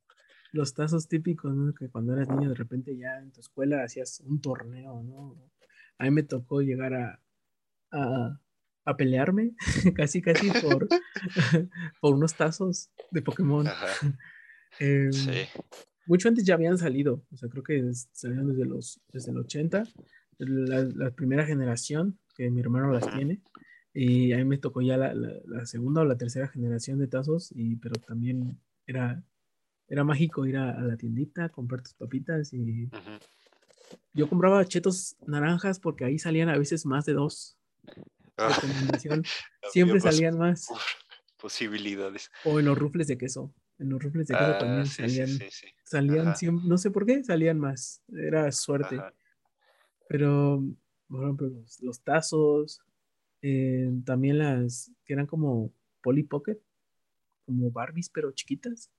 [0.53, 1.75] Los tazos típicos, ¿no?
[1.75, 5.37] Que cuando eras niño de repente ya en tu escuela hacías un torneo, ¿no?
[5.99, 7.21] A mí me tocó llegar a,
[7.91, 8.41] a,
[8.85, 9.55] a pelearme
[9.97, 10.89] casi, casi por,
[12.01, 13.67] por unos tazos de Pokémon.
[13.67, 13.87] Ajá,
[14.81, 15.47] Em, sí.
[16.07, 17.81] Mucho antes ya habían salido, o sea, creo que
[18.13, 19.85] salieron desde los desde el 80,
[20.39, 23.41] la, la primera generación, que mi hermano las tiene,
[23.95, 27.07] y a mí me tocó ya la, la- la segunda o la tercera generación de
[27.07, 29.23] tazos, y, pero también era,
[29.89, 33.21] era mágico ir a, a la tiendita, comprar tus papitas, y Ujú.
[34.13, 37.57] yo compraba chetos naranjas porque ahí salían a veces más de dos
[38.37, 38.49] Ah,
[39.71, 40.69] siempre salían más,
[41.41, 42.31] Posibilidades.
[42.45, 45.29] o en los rufles de queso, en los rufles de queso Ah, también sí, salían
[45.29, 45.67] sí, sí.
[45.85, 46.35] salían Ajá.
[46.37, 48.97] siempre, no sé por qué, salían más, era suerte.
[48.97, 49.13] Ajá.
[50.09, 50.65] Pero,
[51.09, 52.81] por ejemplo, los, los tazos,
[53.47, 55.71] eh, también las que eran como
[56.03, 56.59] Polly Pocket,
[57.45, 58.91] como Barbies, pero chiquitas.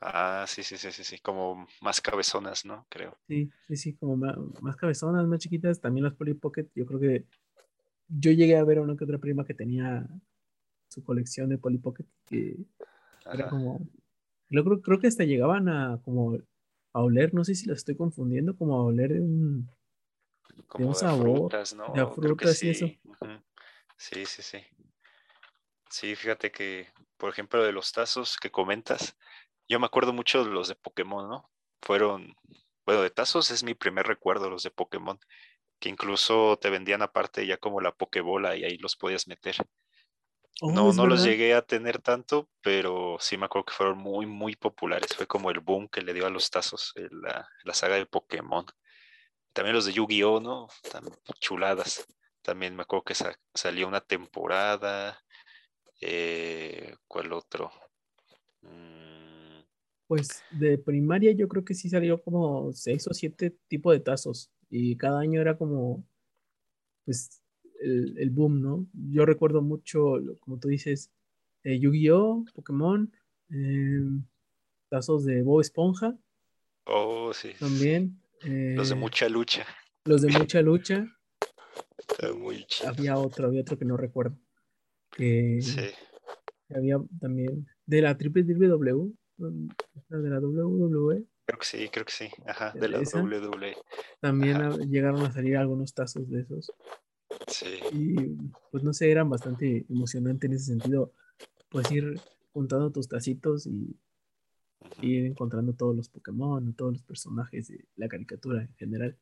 [0.00, 2.86] Ah, sí, sí, sí, sí, sí, como más cabezonas, ¿no?
[2.88, 3.16] Creo.
[3.28, 5.80] Sí, sí, sí, como ma- más, cabezonas, más chiquitas.
[5.80, 7.24] También las Polly Pocket, yo creo que
[8.08, 10.06] yo llegué a ver a una que otra prima que tenía
[10.88, 12.56] su colección de Polly Pocket, que
[13.32, 13.80] era como,
[14.50, 16.38] yo creo, creo que hasta llegaban a como
[16.94, 19.68] a oler, no sé si lo estoy confundiendo, como a oler de un,
[20.68, 21.92] Como un de sabor, frutas, ¿no?
[21.94, 22.86] de frutas y eso.
[23.04, 23.40] Ujú.
[23.96, 24.58] Sí, sí, sí.
[25.90, 29.16] Sí, fíjate que, por ejemplo, de los tazos que comentas,
[29.68, 31.50] yo me acuerdo mucho de los de Pokémon, ¿no?
[31.82, 32.34] Fueron,
[32.86, 35.18] bueno, de tazos es mi primer recuerdo, los de Pokémon,
[35.80, 39.56] que incluso te vendían aparte ya como la Pokébola y ahí los podías meter.
[40.62, 44.26] Oh, No, no los llegué a tener tanto, pero sí me acuerdo que fueron muy,
[44.26, 45.14] muy populares.
[45.16, 48.64] Fue como el boom que le dio a los tazos la, la saga de Pokémon.
[49.52, 50.68] También los de Yu-Gi-Oh, ¿no?
[50.90, 51.04] Tan
[51.40, 52.06] chuladas.
[52.42, 55.18] También me acuerdo que sa- salió una temporada.
[56.00, 57.70] eh, ¿cuál otro?
[58.62, 59.60] Mm,
[60.08, 64.50] Pues de primaria yo creo que sí salió como seis o siete tipos de tazos
[64.68, 66.04] y cada año era como
[67.04, 67.42] pues
[67.80, 68.86] el, el boom, ¿no?
[69.10, 71.10] Yo recuerdo mucho, como tú dices,
[71.64, 73.12] eh, Yu-Gi-Oh, Pokémon,
[73.50, 74.00] eh,
[74.88, 76.16] tazos de Bob Esponja
[76.86, 77.52] oh, sí.
[77.58, 78.20] también,
[78.76, 79.66] Los de eh, mucha lucha.
[80.04, 81.06] los de mucha lucha,
[82.12, 82.90] Está muy chido.
[82.90, 84.36] había otro, había otro que no recuerdo,
[85.10, 85.80] que Sí.
[86.74, 91.24] había también de la triple W, la de la WWE.
[91.44, 92.28] Creo que sí, creo que sí.
[92.46, 93.20] Ajá, de la ¿Esa?
[93.22, 93.76] WWE.
[94.20, 94.76] También Ajá.
[94.88, 96.72] llegaron a salir algunos tazos de esos.
[97.48, 97.66] Sí.
[97.92, 98.14] Y
[98.70, 101.12] pues no sé, eran bastante emocionante en ese sentido.
[101.68, 102.20] Pues ir
[102.52, 103.96] juntando tus tacitos y
[105.00, 109.16] ir encontrando todos los Pokémon, todos los personajes de la caricatura en general.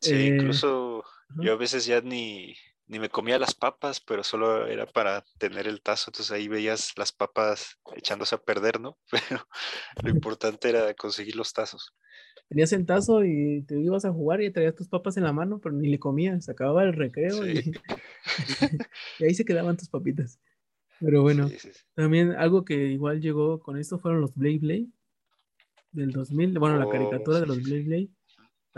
[0.00, 1.04] Sí, Eh, incluso
[1.36, 2.54] Yo a veces ya ni,
[2.88, 6.94] ni me comía las papas, pero solo era para tener el tazo, entonces ahí veías
[6.96, 8.98] las papas echándose a perder, ¿no?
[9.30, 9.46] Pero
[10.02, 11.94] lo importante era conseguir los tazos.
[12.48, 15.60] Tenías el tazo y te ibas a jugar y traías tus papas en la mano,
[15.60, 17.74] pero ni le comías, se acababa el recreo y,
[19.18, 20.40] y, ahí se quedaban tus papitas.
[20.98, 21.50] Pero bueno,
[21.94, 24.86] también algo que igual llegó con esto fueron los Blade Blade
[25.92, 28.08] del 2000, bueno, la oh, caricatura de los Blade Blade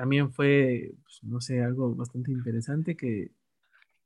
[0.01, 3.33] también fue, pues, no sé, algo bastante interesante que,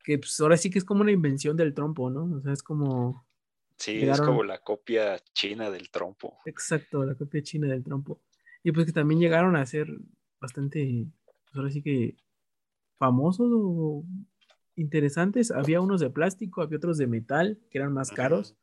[0.02, 2.24] que pues, ahora sí que es como una invención del trompo, ¿no?
[2.34, 3.24] O sea, es como...
[3.78, 6.36] Sí, es como la copia china del trompo.
[6.46, 8.20] Exacto, la copia china del trompo.
[8.64, 9.86] Y pues que también llegaron a ser
[10.40, 11.06] bastante,
[11.44, 12.16] pues ahora sí que
[12.98, 14.04] famosos o
[14.74, 15.52] interesantes.
[15.52, 18.56] Había unos de plástico, había otros de metal, que eran más caros,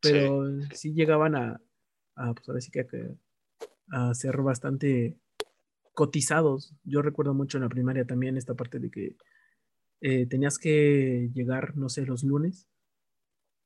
[0.00, 1.60] pero sí, llegaban a,
[2.14, 2.86] a, pues ahora sí que
[3.88, 5.18] a, a ser bastante
[5.92, 6.74] cotizados.
[6.84, 9.16] Yo recuerdo mucho en la primaria también esta parte de que
[10.00, 12.68] eh, tenías que llegar, no sé, los lunes.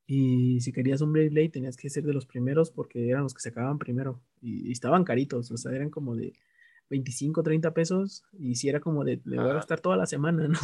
[0.06, 3.32] Y si querías un Blade Blade tenías que ser de los primeros porque eran los
[3.32, 4.22] que se acababan primero.
[4.40, 6.34] Y, estaban caritos, o sea, eran como de
[6.90, 8.24] 25, 30 pesos.
[8.38, 10.58] Y si era como de, le voy a gastar toda la semana, ¿no?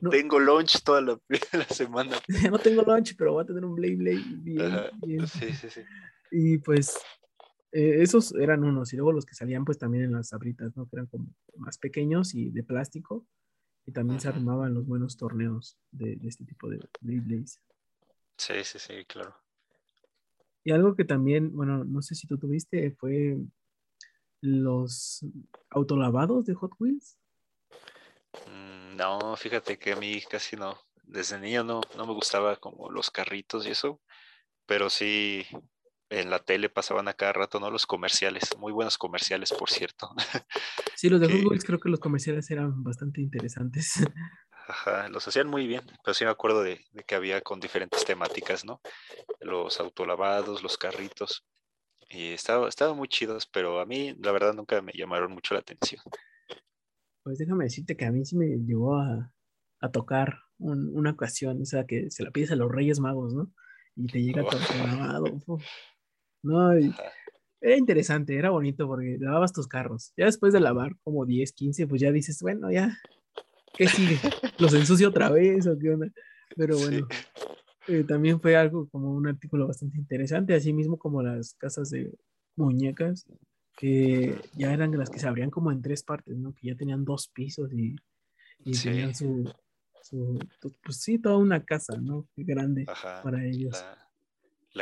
[0.00, 1.18] no, tengo lunch toda la,
[1.70, 2.16] semana.
[2.50, 5.26] no tengo lunch, pero voy a tener un Blade Blade bien.
[5.26, 5.80] Sí, sí, sí.
[6.30, 6.98] Y pues
[7.72, 10.88] eh, esos eran unos, y luego los que salían pues también en las sabritas, ¿no?
[10.88, 13.26] Que eran como más pequeños y de plástico,
[13.86, 17.60] y también se armaban los buenos torneos de, este tipo de Beyblades.
[18.36, 19.34] Sí, sí, sí, claro.
[20.64, 23.38] Y algo que también, bueno, no sé si tú tuviste, fue
[24.40, 25.24] los
[25.70, 27.18] autolavados de Hot Wheels.
[28.46, 30.76] Mm, no, fíjate que a mí casi no.
[31.04, 34.00] Desde niño no, no me gustaba como los carritos y eso,
[34.66, 35.44] pero sí
[36.10, 37.70] en la tele pasaban a cada rato, ¿no?
[37.70, 40.10] Los comerciales, muy buenos comerciales, por cierto.
[40.96, 43.94] Sí, los de Google creo que los comerciales eran bastante interesantes.
[44.68, 48.66] Ajá, los hacían muy bien, pero sí me acuerdo de, que había con diferentes temáticas,
[48.66, 48.82] ¿no?
[49.40, 51.46] Los autolavados, los carritos,
[52.10, 55.60] y estaban estaba muy chidos, pero a mí la verdad nunca me llamaron mucho la
[55.60, 56.02] atención.
[57.22, 59.32] Pues déjame decirte que a mí sí me llevó a,
[59.90, 63.50] tocar una ocasión, o sea, que se la pides a los Reyes Magos, ¿no?
[63.96, 64.60] Y te llega todo
[66.42, 70.12] No, era interesante, era bonito porque lavabas tus carros.
[70.16, 72.98] Ya después de lavar como 10, 15, pues ya dices, bueno, ya,
[73.74, 74.18] ¿qué sigue?
[74.58, 76.08] ¿Los ensucio otra vez o qué onda?
[76.56, 77.06] Pero bueno,
[77.86, 82.10] eh, también fue algo como un artículo bastante interesante, así mismo como las casas de
[82.56, 83.26] muñecas,
[83.76, 86.54] que ya eran las que se abrían como en tres partes, ¿no?
[86.54, 87.96] Que ya tenían dos pisos y,
[88.82, 89.52] tenían su,
[90.82, 92.26] pues sí, toda una casa, ¿no?
[92.36, 92.86] Grande
[93.22, 94.09] para ellos la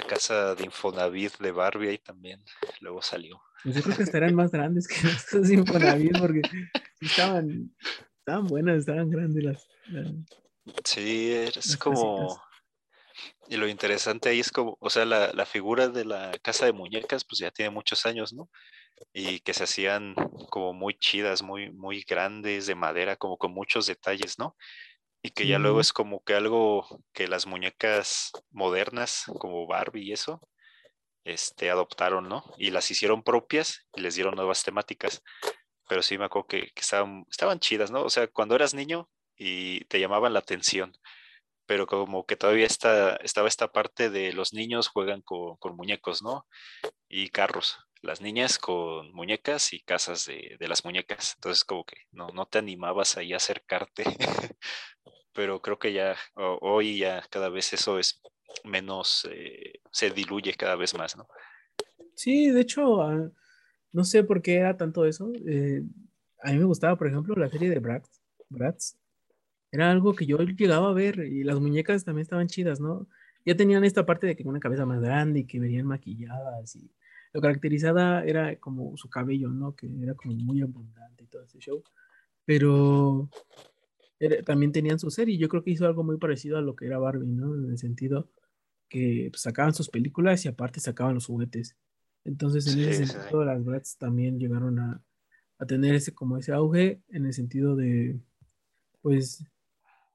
[0.02, 2.42] casa de Infonavit de Barbie ahí también
[2.80, 3.40] luego salió.
[3.62, 6.42] Pues yo creo que estarán más grandes que las casas de Infonavit porque
[7.00, 7.74] estaban,
[8.18, 9.68] estaban buenas, estaban grandes las.
[10.84, 12.40] sí, es como.
[13.48, 16.72] Y lo interesante ahí es como, o sea, la, la, figura de la casa de
[16.72, 18.50] muñecas, pues ya tiene muchos años, ¿no?
[19.12, 20.14] Y que se hacían
[20.50, 24.54] como muy chidas, muy, muy grandes, de madera, como con muchos detalles, ¿no?
[25.22, 30.12] Y que ya luego es como que algo que las muñecas modernas como Barbie y
[30.12, 30.40] eso
[31.24, 32.44] este, adoptaron, ¿no?
[32.56, 35.22] Y las hicieron propias y les dieron nuevas temáticas.
[35.88, 38.02] Pero sí me acuerdo que, estaban, estaban chidas, ¿no?
[38.02, 40.92] O sea, cuando eras niño y te llamaban la atención,
[41.66, 46.22] pero como que todavía está, estaba esta parte de los niños juegan con, con muñecos,
[46.22, 46.46] ¿no?
[47.08, 47.78] Y carros.
[48.02, 51.34] Las niñas con muñecas y casas de, de las muñecas.
[51.36, 54.04] Entonces como que no, no te animabas ahí a acercarte
[55.38, 58.20] pero creo que ya hoy ya cada vez eso es
[58.64, 61.28] menos, eh, se diluye cada vez más, ¿no?
[62.16, 63.30] Sí, de hecho, ah,
[63.92, 65.30] no sé por qué era tanto eso.
[65.46, 65.84] Eh,
[66.42, 68.20] a mí me gustaba, por ejemplo, la serie de Bratz.
[68.48, 68.96] Bratz.
[69.70, 73.06] Era algo que yo llegaba a ver y las muñecas también estaban chidas, ¿no?
[73.44, 76.90] Ya tenían esta parte de que una cabeza más grande y que venían maquilladas y
[77.32, 79.74] lo caracterizada era como su cabello, ¿no?
[79.74, 81.82] Que era como muy abundante y todo ese show.
[82.44, 83.28] Pero
[84.44, 85.38] también tenían su serie.
[85.38, 87.54] Yo creo que hizo algo muy parecido a lo que era Barbie, ¿no?
[87.54, 88.28] En el sentido
[88.88, 91.76] que pues, sacaban sus películas y aparte sacaban los juguetes.
[92.24, 95.02] Entonces, en ese sentido, las Bratz también llegaron a,
[95.66, 98.20] tener ese como ese auge en el sentido de,
[99.02, 99.44] pues,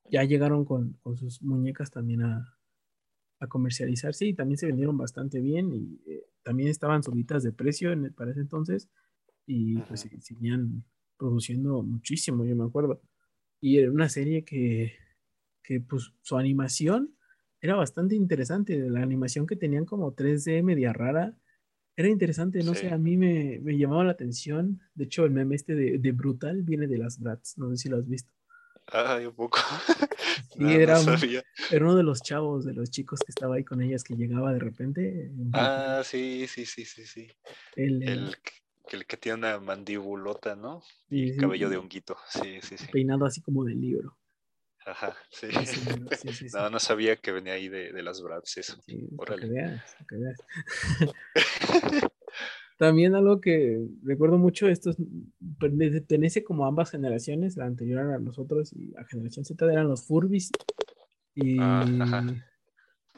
[0.09, 2.57] ya llegaron con, sus muñecas también a,
[3.43, 7.91] a, comercializarse y también se vendieron bastante bien y eh, también estaban subidas de precio
[7.91, 8.89] en el, para ese entonces
[9.45, 10.83] y pues seguían
[11.17, 13.01] produciendo muchísimo, yo me acuerdo.
[13.61, 14.93] Y era una serie que,
[15.63, 17.15] que pues su animación
[17.61, 18.77] era bastante interesante.
[18.89, 21.37] La animación que tenían como 3D media rara
[21.95, 22.93] era interesante, no sé, Sí.
[22.93, 24.81] a mí me, me llamaba la atención.
[24.95, 27.89] De hecho, el meme este de, de Brutal viene de las Bratz, no sé si
[27.89, 28.31] lo has visto.
[28.87, 29.59] Ah, un poco.
[30.53, 30.99] Sí, No, era,
[31.71, 34.53] era uno de los chavos, de los chicos que estaba ahí con ellas, que llegaba
[34.53, 35.31] de repente.
[35.51, 37.27] Ah, sí, sí, sí, sí, sí.
[37.75, 40.81] El, que- el que tiene una mandibulota, ¿no?
[41.09, 42.17] sí, Y sí, cabello de honguito.
[42.27, 42.85] Sí, sí, sí.
[42.91, 44.17] Peinado así como del libro.
[44.85, 45.47] Ajá, sí.
[46.53, 48.77] No, no sabía que venía ahí de, de las Bratz eso.
[49.17, 50.39] Para que veas, para que veas.
[52.77, 54.97] También algo que recuerdo mucho, esto es-
[55.59, 60.03] pertenece como a ambas generaciones, la anterior a nosotros y a generación Z eran los
[60.05, 60.51] Furbis
[61.35, 61.85] y, Ah,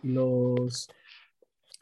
[0.03, 0.87] y los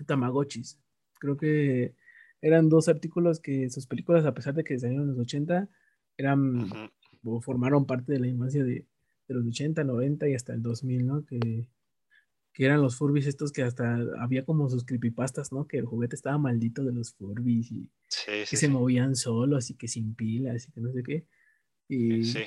[0.05, 0.79] Tamagotchis.
[1.19, 1.93] Creo que
[2.41, 5.69] eran dos artículos que sus películas, a pesar de que salieron en los 80,
[6.17, 6.67] eran
[7.23, 8.85] o formaron parte de la infancia de,
[9.27, 11.25] de los 80, 90 y hasta el 2000, ¿no?
[11.25, 11.69] Que,
[12.53, 15.67] que eran los Furbies estos que hasta había como sus creepypastas, ¿no?
[15.67, 18.73] Que el juguete estaba maldito de los Furbies y Sí, que se sí.
[18.73, 21.27] movían solos y que sin pilas y que no sé qué.
[21.89, 22.45] Y, Sí,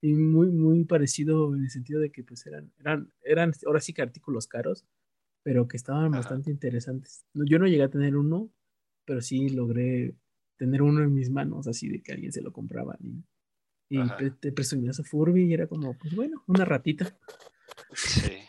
[0.00, 3.92] y muy, muy parecido en el sentido de que pues eran, eran, eran ahora sí
[3.92, 4.84] que artículos caros,
[5.42, 6.18] pero que estaban Ajá.
[6.18, 7.24] bastante interesantes.
[7.34, 8.50] No, Yo no llegué a tener uno,
[9.04, 10.14] pero sí logré
[10.58, 13.22] tener uno en mis manos, así de que alguien se lo compraba y,
[13.90, 14.08] y
[14.40, 17.16] te presumía su Furby y era como, pues bueno, una ratita.
[17.94, 18.45] sí.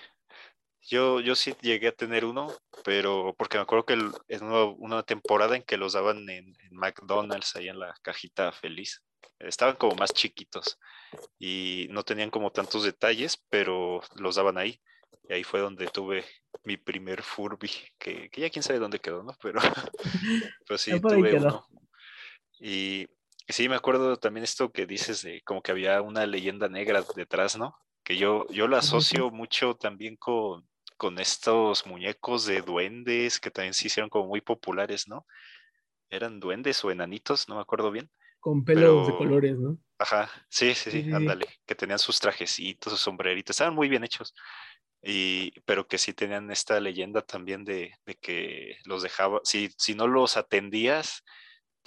[0.90, 4.64] Yo, yo sí llegué a tener uno, pero porque me acuerdo que el- en una,
[4.66, 9.04] una temporada en que los daban en, en McDonald's, ahí en la cajita feliz,
[9.40, 10.80] estaban como más chiquitos
[11.40, 14.82] y no tenían como tantos detalles, pero los daban ahí.
[15.30, 16.26] Y ahí fue donde tuve
[16.64, 17.70] mi primer Furby,
[18.00, 19.34] que, que ya quién sabe dónde quedó, ¿no?
[19.42, 19.60] Pero,
[20.68, 21.66] pero sí, por ahí tuve uno.
[22.60, 23.08] Y
[23.48, 27.58] sí, me acuerdo también esto que dices de como que había una leyenda negra detrás,
[27.58, 27.76] ¿no?
[28.04, 28.76] Que yo, yo ujú.
[28.78, 30.68] asocio mucho también con,
[30.98, 35.26] con estos muñecos de duendes que también se hicieron como muy populares, ¿no?
[36.10, 38.12] Eran duendes o enanitos, no me acuerdo bien.
[38.39, 39.78] Con pelos de colores, ¿no?
[40.00, 41.14] Ajá, sí, sí, Sí, sí, sí, sí.
[41.14, 44.34] ándale, que tenían sus trajecitos, sus sombreritos, estaban muy bien hechos.
[45.02, 49.95] Y, pero que sí tenían esta leyenda también de, de que los dejaba, si, si
[49.95, 51.24] no los atendías,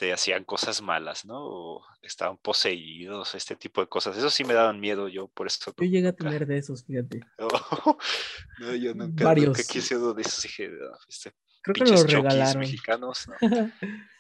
[0.01, 1.37] te hacían cosas malas, ¿no?
[1.45, 4.17] O estaban poseídos, este tipo de cosas.
[4.17, 5.75] Eso sí me daban miedo yo, por eso.
[5.77, 7.21] Yo llegué a tener de esos, fíjate.
[8.61, 9.49] no, yo nunca, Varios.
[9.49, 12.61] nunca quise uno de esos, dije, "No, este, Creo que los chokis regalaron.
[12.61, 13.35] mexicanos, ¿no?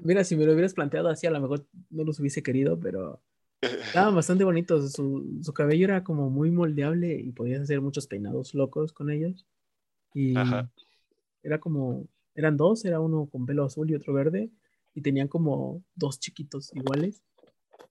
[0.00, 3.22] Mira, si me lo hubieras planteado así, a lo mejor no los hubiese querido, pero
[3.62, 4.92] estaban bastante bonitos.
[4.92, 9.46] Su, su cabello era como muy moldeable y podías hacer muchos peinados locos con ellos.
[10.12, 10.70] Y Ajá.
[11.42, 14.50] era como, eran dos, era uno con pelo azul y otro verde,
[14.96, 17.22] y tenían como dos chiquitos iguales.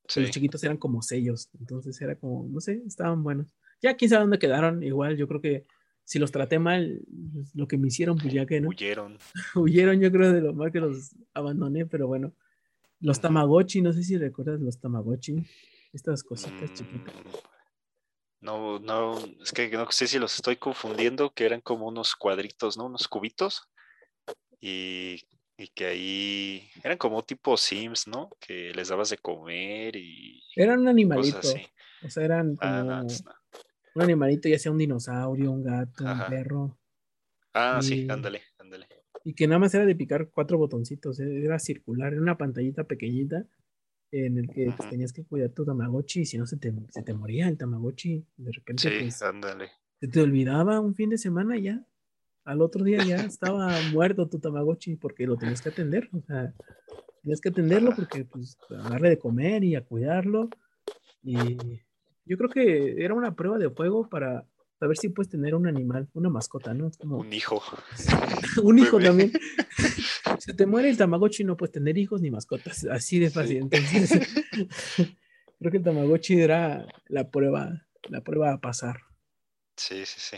[0.07, 3.53] Sí, Los chiquitos eran como sellos, entonces era como, no sé, estaban buenos.
[3.81, 5.65] Ya quién sabe dónde quedaron, igual yo creo que
[6.03, 7.01] si los traté mal,
[7.33, 8.69] pues, lo que me hicieron, pues ya que no.
[8.69, 9.17] huyeron.
[9.55, 12.33] Huyeron, yo creo, de lo mal que los abandoné, pero bueno.
[12.99, 13.21] Los.
[13.21, 15.35] Tamagotchi, no sé si recuerdas los Tamagotchi,
[15.93, 17.13] estas cositas chiquitas.
[17.13, 17.29] Mm,
[18.41, 22.77] No, no, es que no sé si los estoy confundiendo, que eran como unos cuadritos,
[22.77, 22.85] ¿no?
[22.85, 23.67] Unos cubitos.
[24.61, 25.21] Y,
[25.57, 28.29] y que ahí eran como tipo Sims, ¿no?
[28.39, 31.67] Que les dabas de comer y Eran un animalito, cosas así.
[32.01, 33.31] o sea, eran como Ah, no, entonces no.
[33.95, 36.25] un animalito, ya sea un dinosaurio, un gato, Ajá.
[36.25, 36.77] un perro,
[37.53, 38.87] Ah, sí, ándale, ándale.
[39.23, 42.83] y que nada más era de picar cuatro botoncitos, eh, era circular, era una pantallita
[42.85, 43.45] pequeñita
[44.11, 47.03] en el que pues, tenías que cuidar tu Tamagotchi y si no se te, se
[47.03, 49.71] te moría el Tamagotchi, de repente Sí, pues, ándale.
[50.01, 51.85] se te olvidaba un fin de semana ya.
[52.45, 56.09] Al otro día ya estaba muerto tu Tamagotchi porque lo tenías que atender.
[56.13, 56.53] O sea,
[57.23, 60.49] tenías que atenderlo porque, pues, a darle de comer y a cuidarlo.
[61.23, 61.57] Y
[62.25, 64.45] yo creo que era una prueba de fuego para
[64.79, 66.91] saber si puedes tener un animal, una mascota, ¿no?
[66.99, 67.61] Como Un hijo.
[68.63, 69.07] un hijo bebé.
[69.09, 69.31] también.
[70.39, 72.85] Se te muere el Tamagotchi, no puedes tener hijos ni mascotas.
[72.85, 73.57] Así de fácil.
[73.57, 74.11] Entonces,
[75.59, 79.01] creo que el Tamagotchi era la prueba, la prueba a pasar.
[79.75, 80.37] Sí, sí, sí.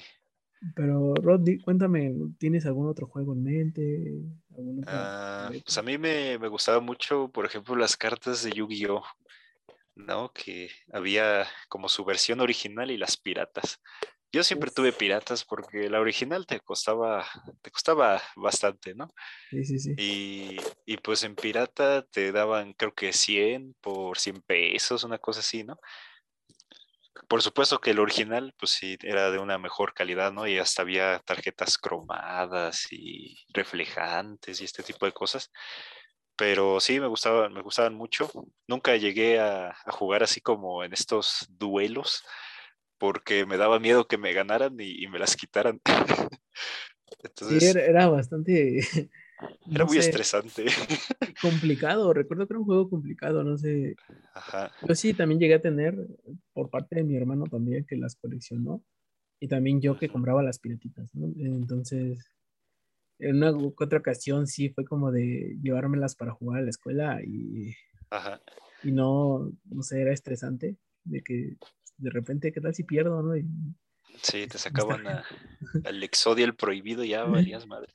[0.76, 4.14] Pero, Rod, cuéntame, ¿tienes algún otro juego en mente?
[4.55, 8.51] ¿Algún otro Ah, pues a mí me, me gustaba mucho, por ejemplo, las cartas de
[8.51, 9.03] Yu-Gi-Oh!
[9.95, 10.32] ¿no?
[10.34, 13.82] Que había como su versión original y las piratas.
[14.32, 17.26] Yo siempre tuve piratas porque la original te costaba,
[17.62, 19.08] te costaba bastante, ¿no?
[19.49, 19.95] Sí, sí, sí.
[19.97, 25.39] Y, y pues en pirata te daban creo que 100 por 100 pesos, una cosa
[25.39, 25.80] así, ¿no?
[27.28, 30.47] Por supuesto que el original, pues sí, era de una mejor calidad, ¿no?
[30.47, 35.51] Y hasta había tarjetas cromadas y reflejantes y este tipo de cosas.
[36.36, 38.30] Pero sí, me gustaban, me gustaban mucho.
[38.68, 42.24] Nunca llegué a, a jugar así como en estos duelos,
[42.97, 45.82] porque me daba miedo que me ganaran y, y me las quitaran.
[47.09, 48.82] Sí, Entonces, era, era bastante
[49.72, 50.66] Era muy estresante.
[51.42, 53.96] Complicado, recuerdo que era un juego complicado, no sé.
[54.34, 54.72] Ajá.
[54.88, 55.96] Yo sí también llegué a tener,
[56.54, 58.84] por parte de mi hermano también, que las coleccionó,
[59.40, 61.28] y también yo que compraba las piratitas, ¿no?
[61.38, 62.26] Entonces,
[63.20, 67.76] en una otra ocasión sí fue como de llevármelas para jugar a la escuela y,
[68.10, 68.42] Ajá.
[68.84, 71.58] y no, no sé, era estresante de que
[71.98, 73.36] de repente, ¿qué tal si pierdo, no?
[73.36, 73.46] Y,
[74.24, 75.24] Sí, te sacaban a-
[75.84, 77.94] al Exodia el prohibido, ya valías madre.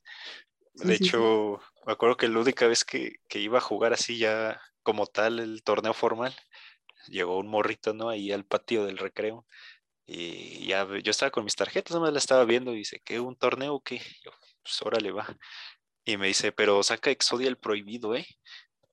[0.74, 1.10] Sí, De sí, sí.
[1.10, 5.06] hecho, me acuerdo que la única vez que, que iba a jugar así ya como
[5.06, 6.34] tal el torneo formal,
[7.08, 8.08] llegó un morrito, ¿no?
[8.10, 9.46] Ahí al patio del recreo.
[10.06, 13.20] Y ya yo estaba con mis tarjetas, nomás la estaba viendo y dice, ¿qué?
[13.20, 13.98] ¿Un torneo o qué?
[14.24, 15.26] Yo, pues órale, va.
[16.04, 18.26] Y me dice, pero saca Exodia el prohibido, ¿eh?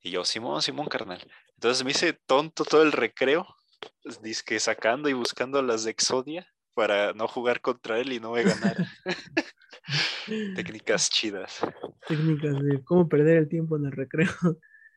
[0.02, 1.22] Y yo, Simón, Simón, carnal.
[1.56, 3.48] Entonces me hice tonto todo el recreo,
[4.04, 8.32] pues, dizque sacando y buscando las de Exodia para no jugar contra él y no
[8.34, 8.78] me ganar.
[10.56, 11.60] Técnicas chidas.
[12.08, 14.30] técnicas de cómo perder el tiempo en el recreo.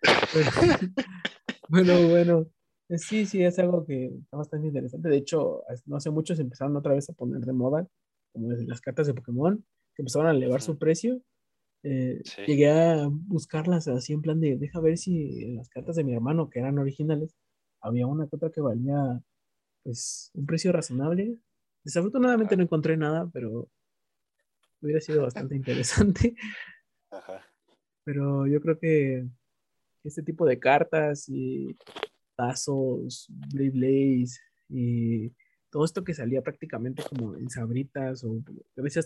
[1.69, 2.47] Bueno, bueno,
[2.91, 5.09] sí, sí, es algo que está bastante interesante.
[5.09, 7.89] De hecho, no hace mucho se empezaron otra vez a poner de moda,
[8.33, 9.65] como desde las cartas de Pokémon,
[9.95, 11.23] que empezaron a elevar su precio.
[11.83, 12.43] Eh, Sí.
[12.47, 16.13] Llegué a buscarlas así en plan de, deja ver si en las cartas de mi
[16.15, 17.35] hermano, que eran originales,
[17.81, 19.23] había una que otra que valía,
[19.83, 21.39] pues, un precio razonable.
[21.85, 23.69] Desafortunadamente no encontré nada, pero
[24.83, 26.35] hubiera sido bastante interesante.
[27.11, 27.47] Ajá.
[28.05, 29.27] Pero yo creo que
[30.05, 31.77] este tipo de cartas y
[32.37, 35.31] tazos, Blaze y
[35.71, 38.43] todo esto que salía prácticamente como en sabritas o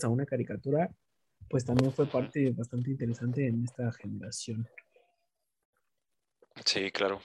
[0.02, 0.90] a una caricatura,
[1.48, 4.66] pues también fue parte bastante interesante en esta generación.
[6.64, 7.20] Sí, claro.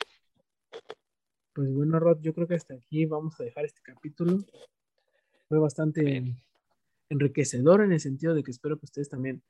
[1.53, 4.39] Pues bueno, Rod, yo creo que hasta aquí vamos a dejar este capítulo.
[5.47, 6.37] Fue bastante Bien.
[7.11, 9.43] Enriquecedor en el sentido de que espero que ustedes también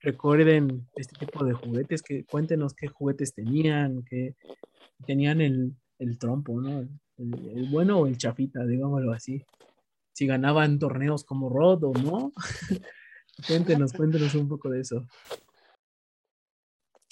[0.00, 4.36] recuerden este tipo de juguetes, que cuéntenos qué juguetes tenían, que
[5.06, 6.88] tenían el, el trompo, ¿no?
[7.16, 9.44] El, bueno o el chafita, digámoslo así.
[10.12, 12.32] Si ganaban torneos como Rod o no.
[13.46, 15.06] cuéntenos, cuéntenos un poco de eso.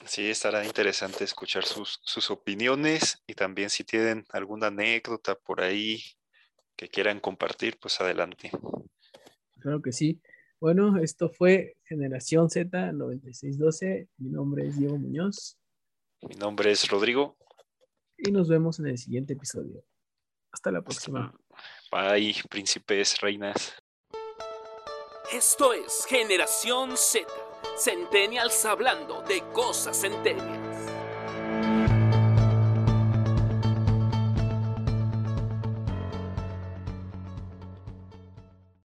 [0.04, 6.00] Sí, estará interesante escuchar sus, sus opiniones y también si tienen alguna anécdota por ahí
[6.76, 8.52] que quieran compartir, pues adelante.
[9.66, 10.20] Claro que sí.
[10.60, 14.06] Bueno, esto fue Generación Z 9612.
[14.18, 15.58] Mi nombre es Diego Muñoz
[16.22, 17.36] Mi nombre es Rodrigo.
[18.16, 19.82] y nos vemos en el siguiente episodio.
[20.52, 21.34] Hasta la próxima.
[21.90, 23.74] Bye, príncipes, reinas.
[25.32, 27.26] Esto es Generación Z,
[27.76, 30.65] Centennials hablando de cosas centennial.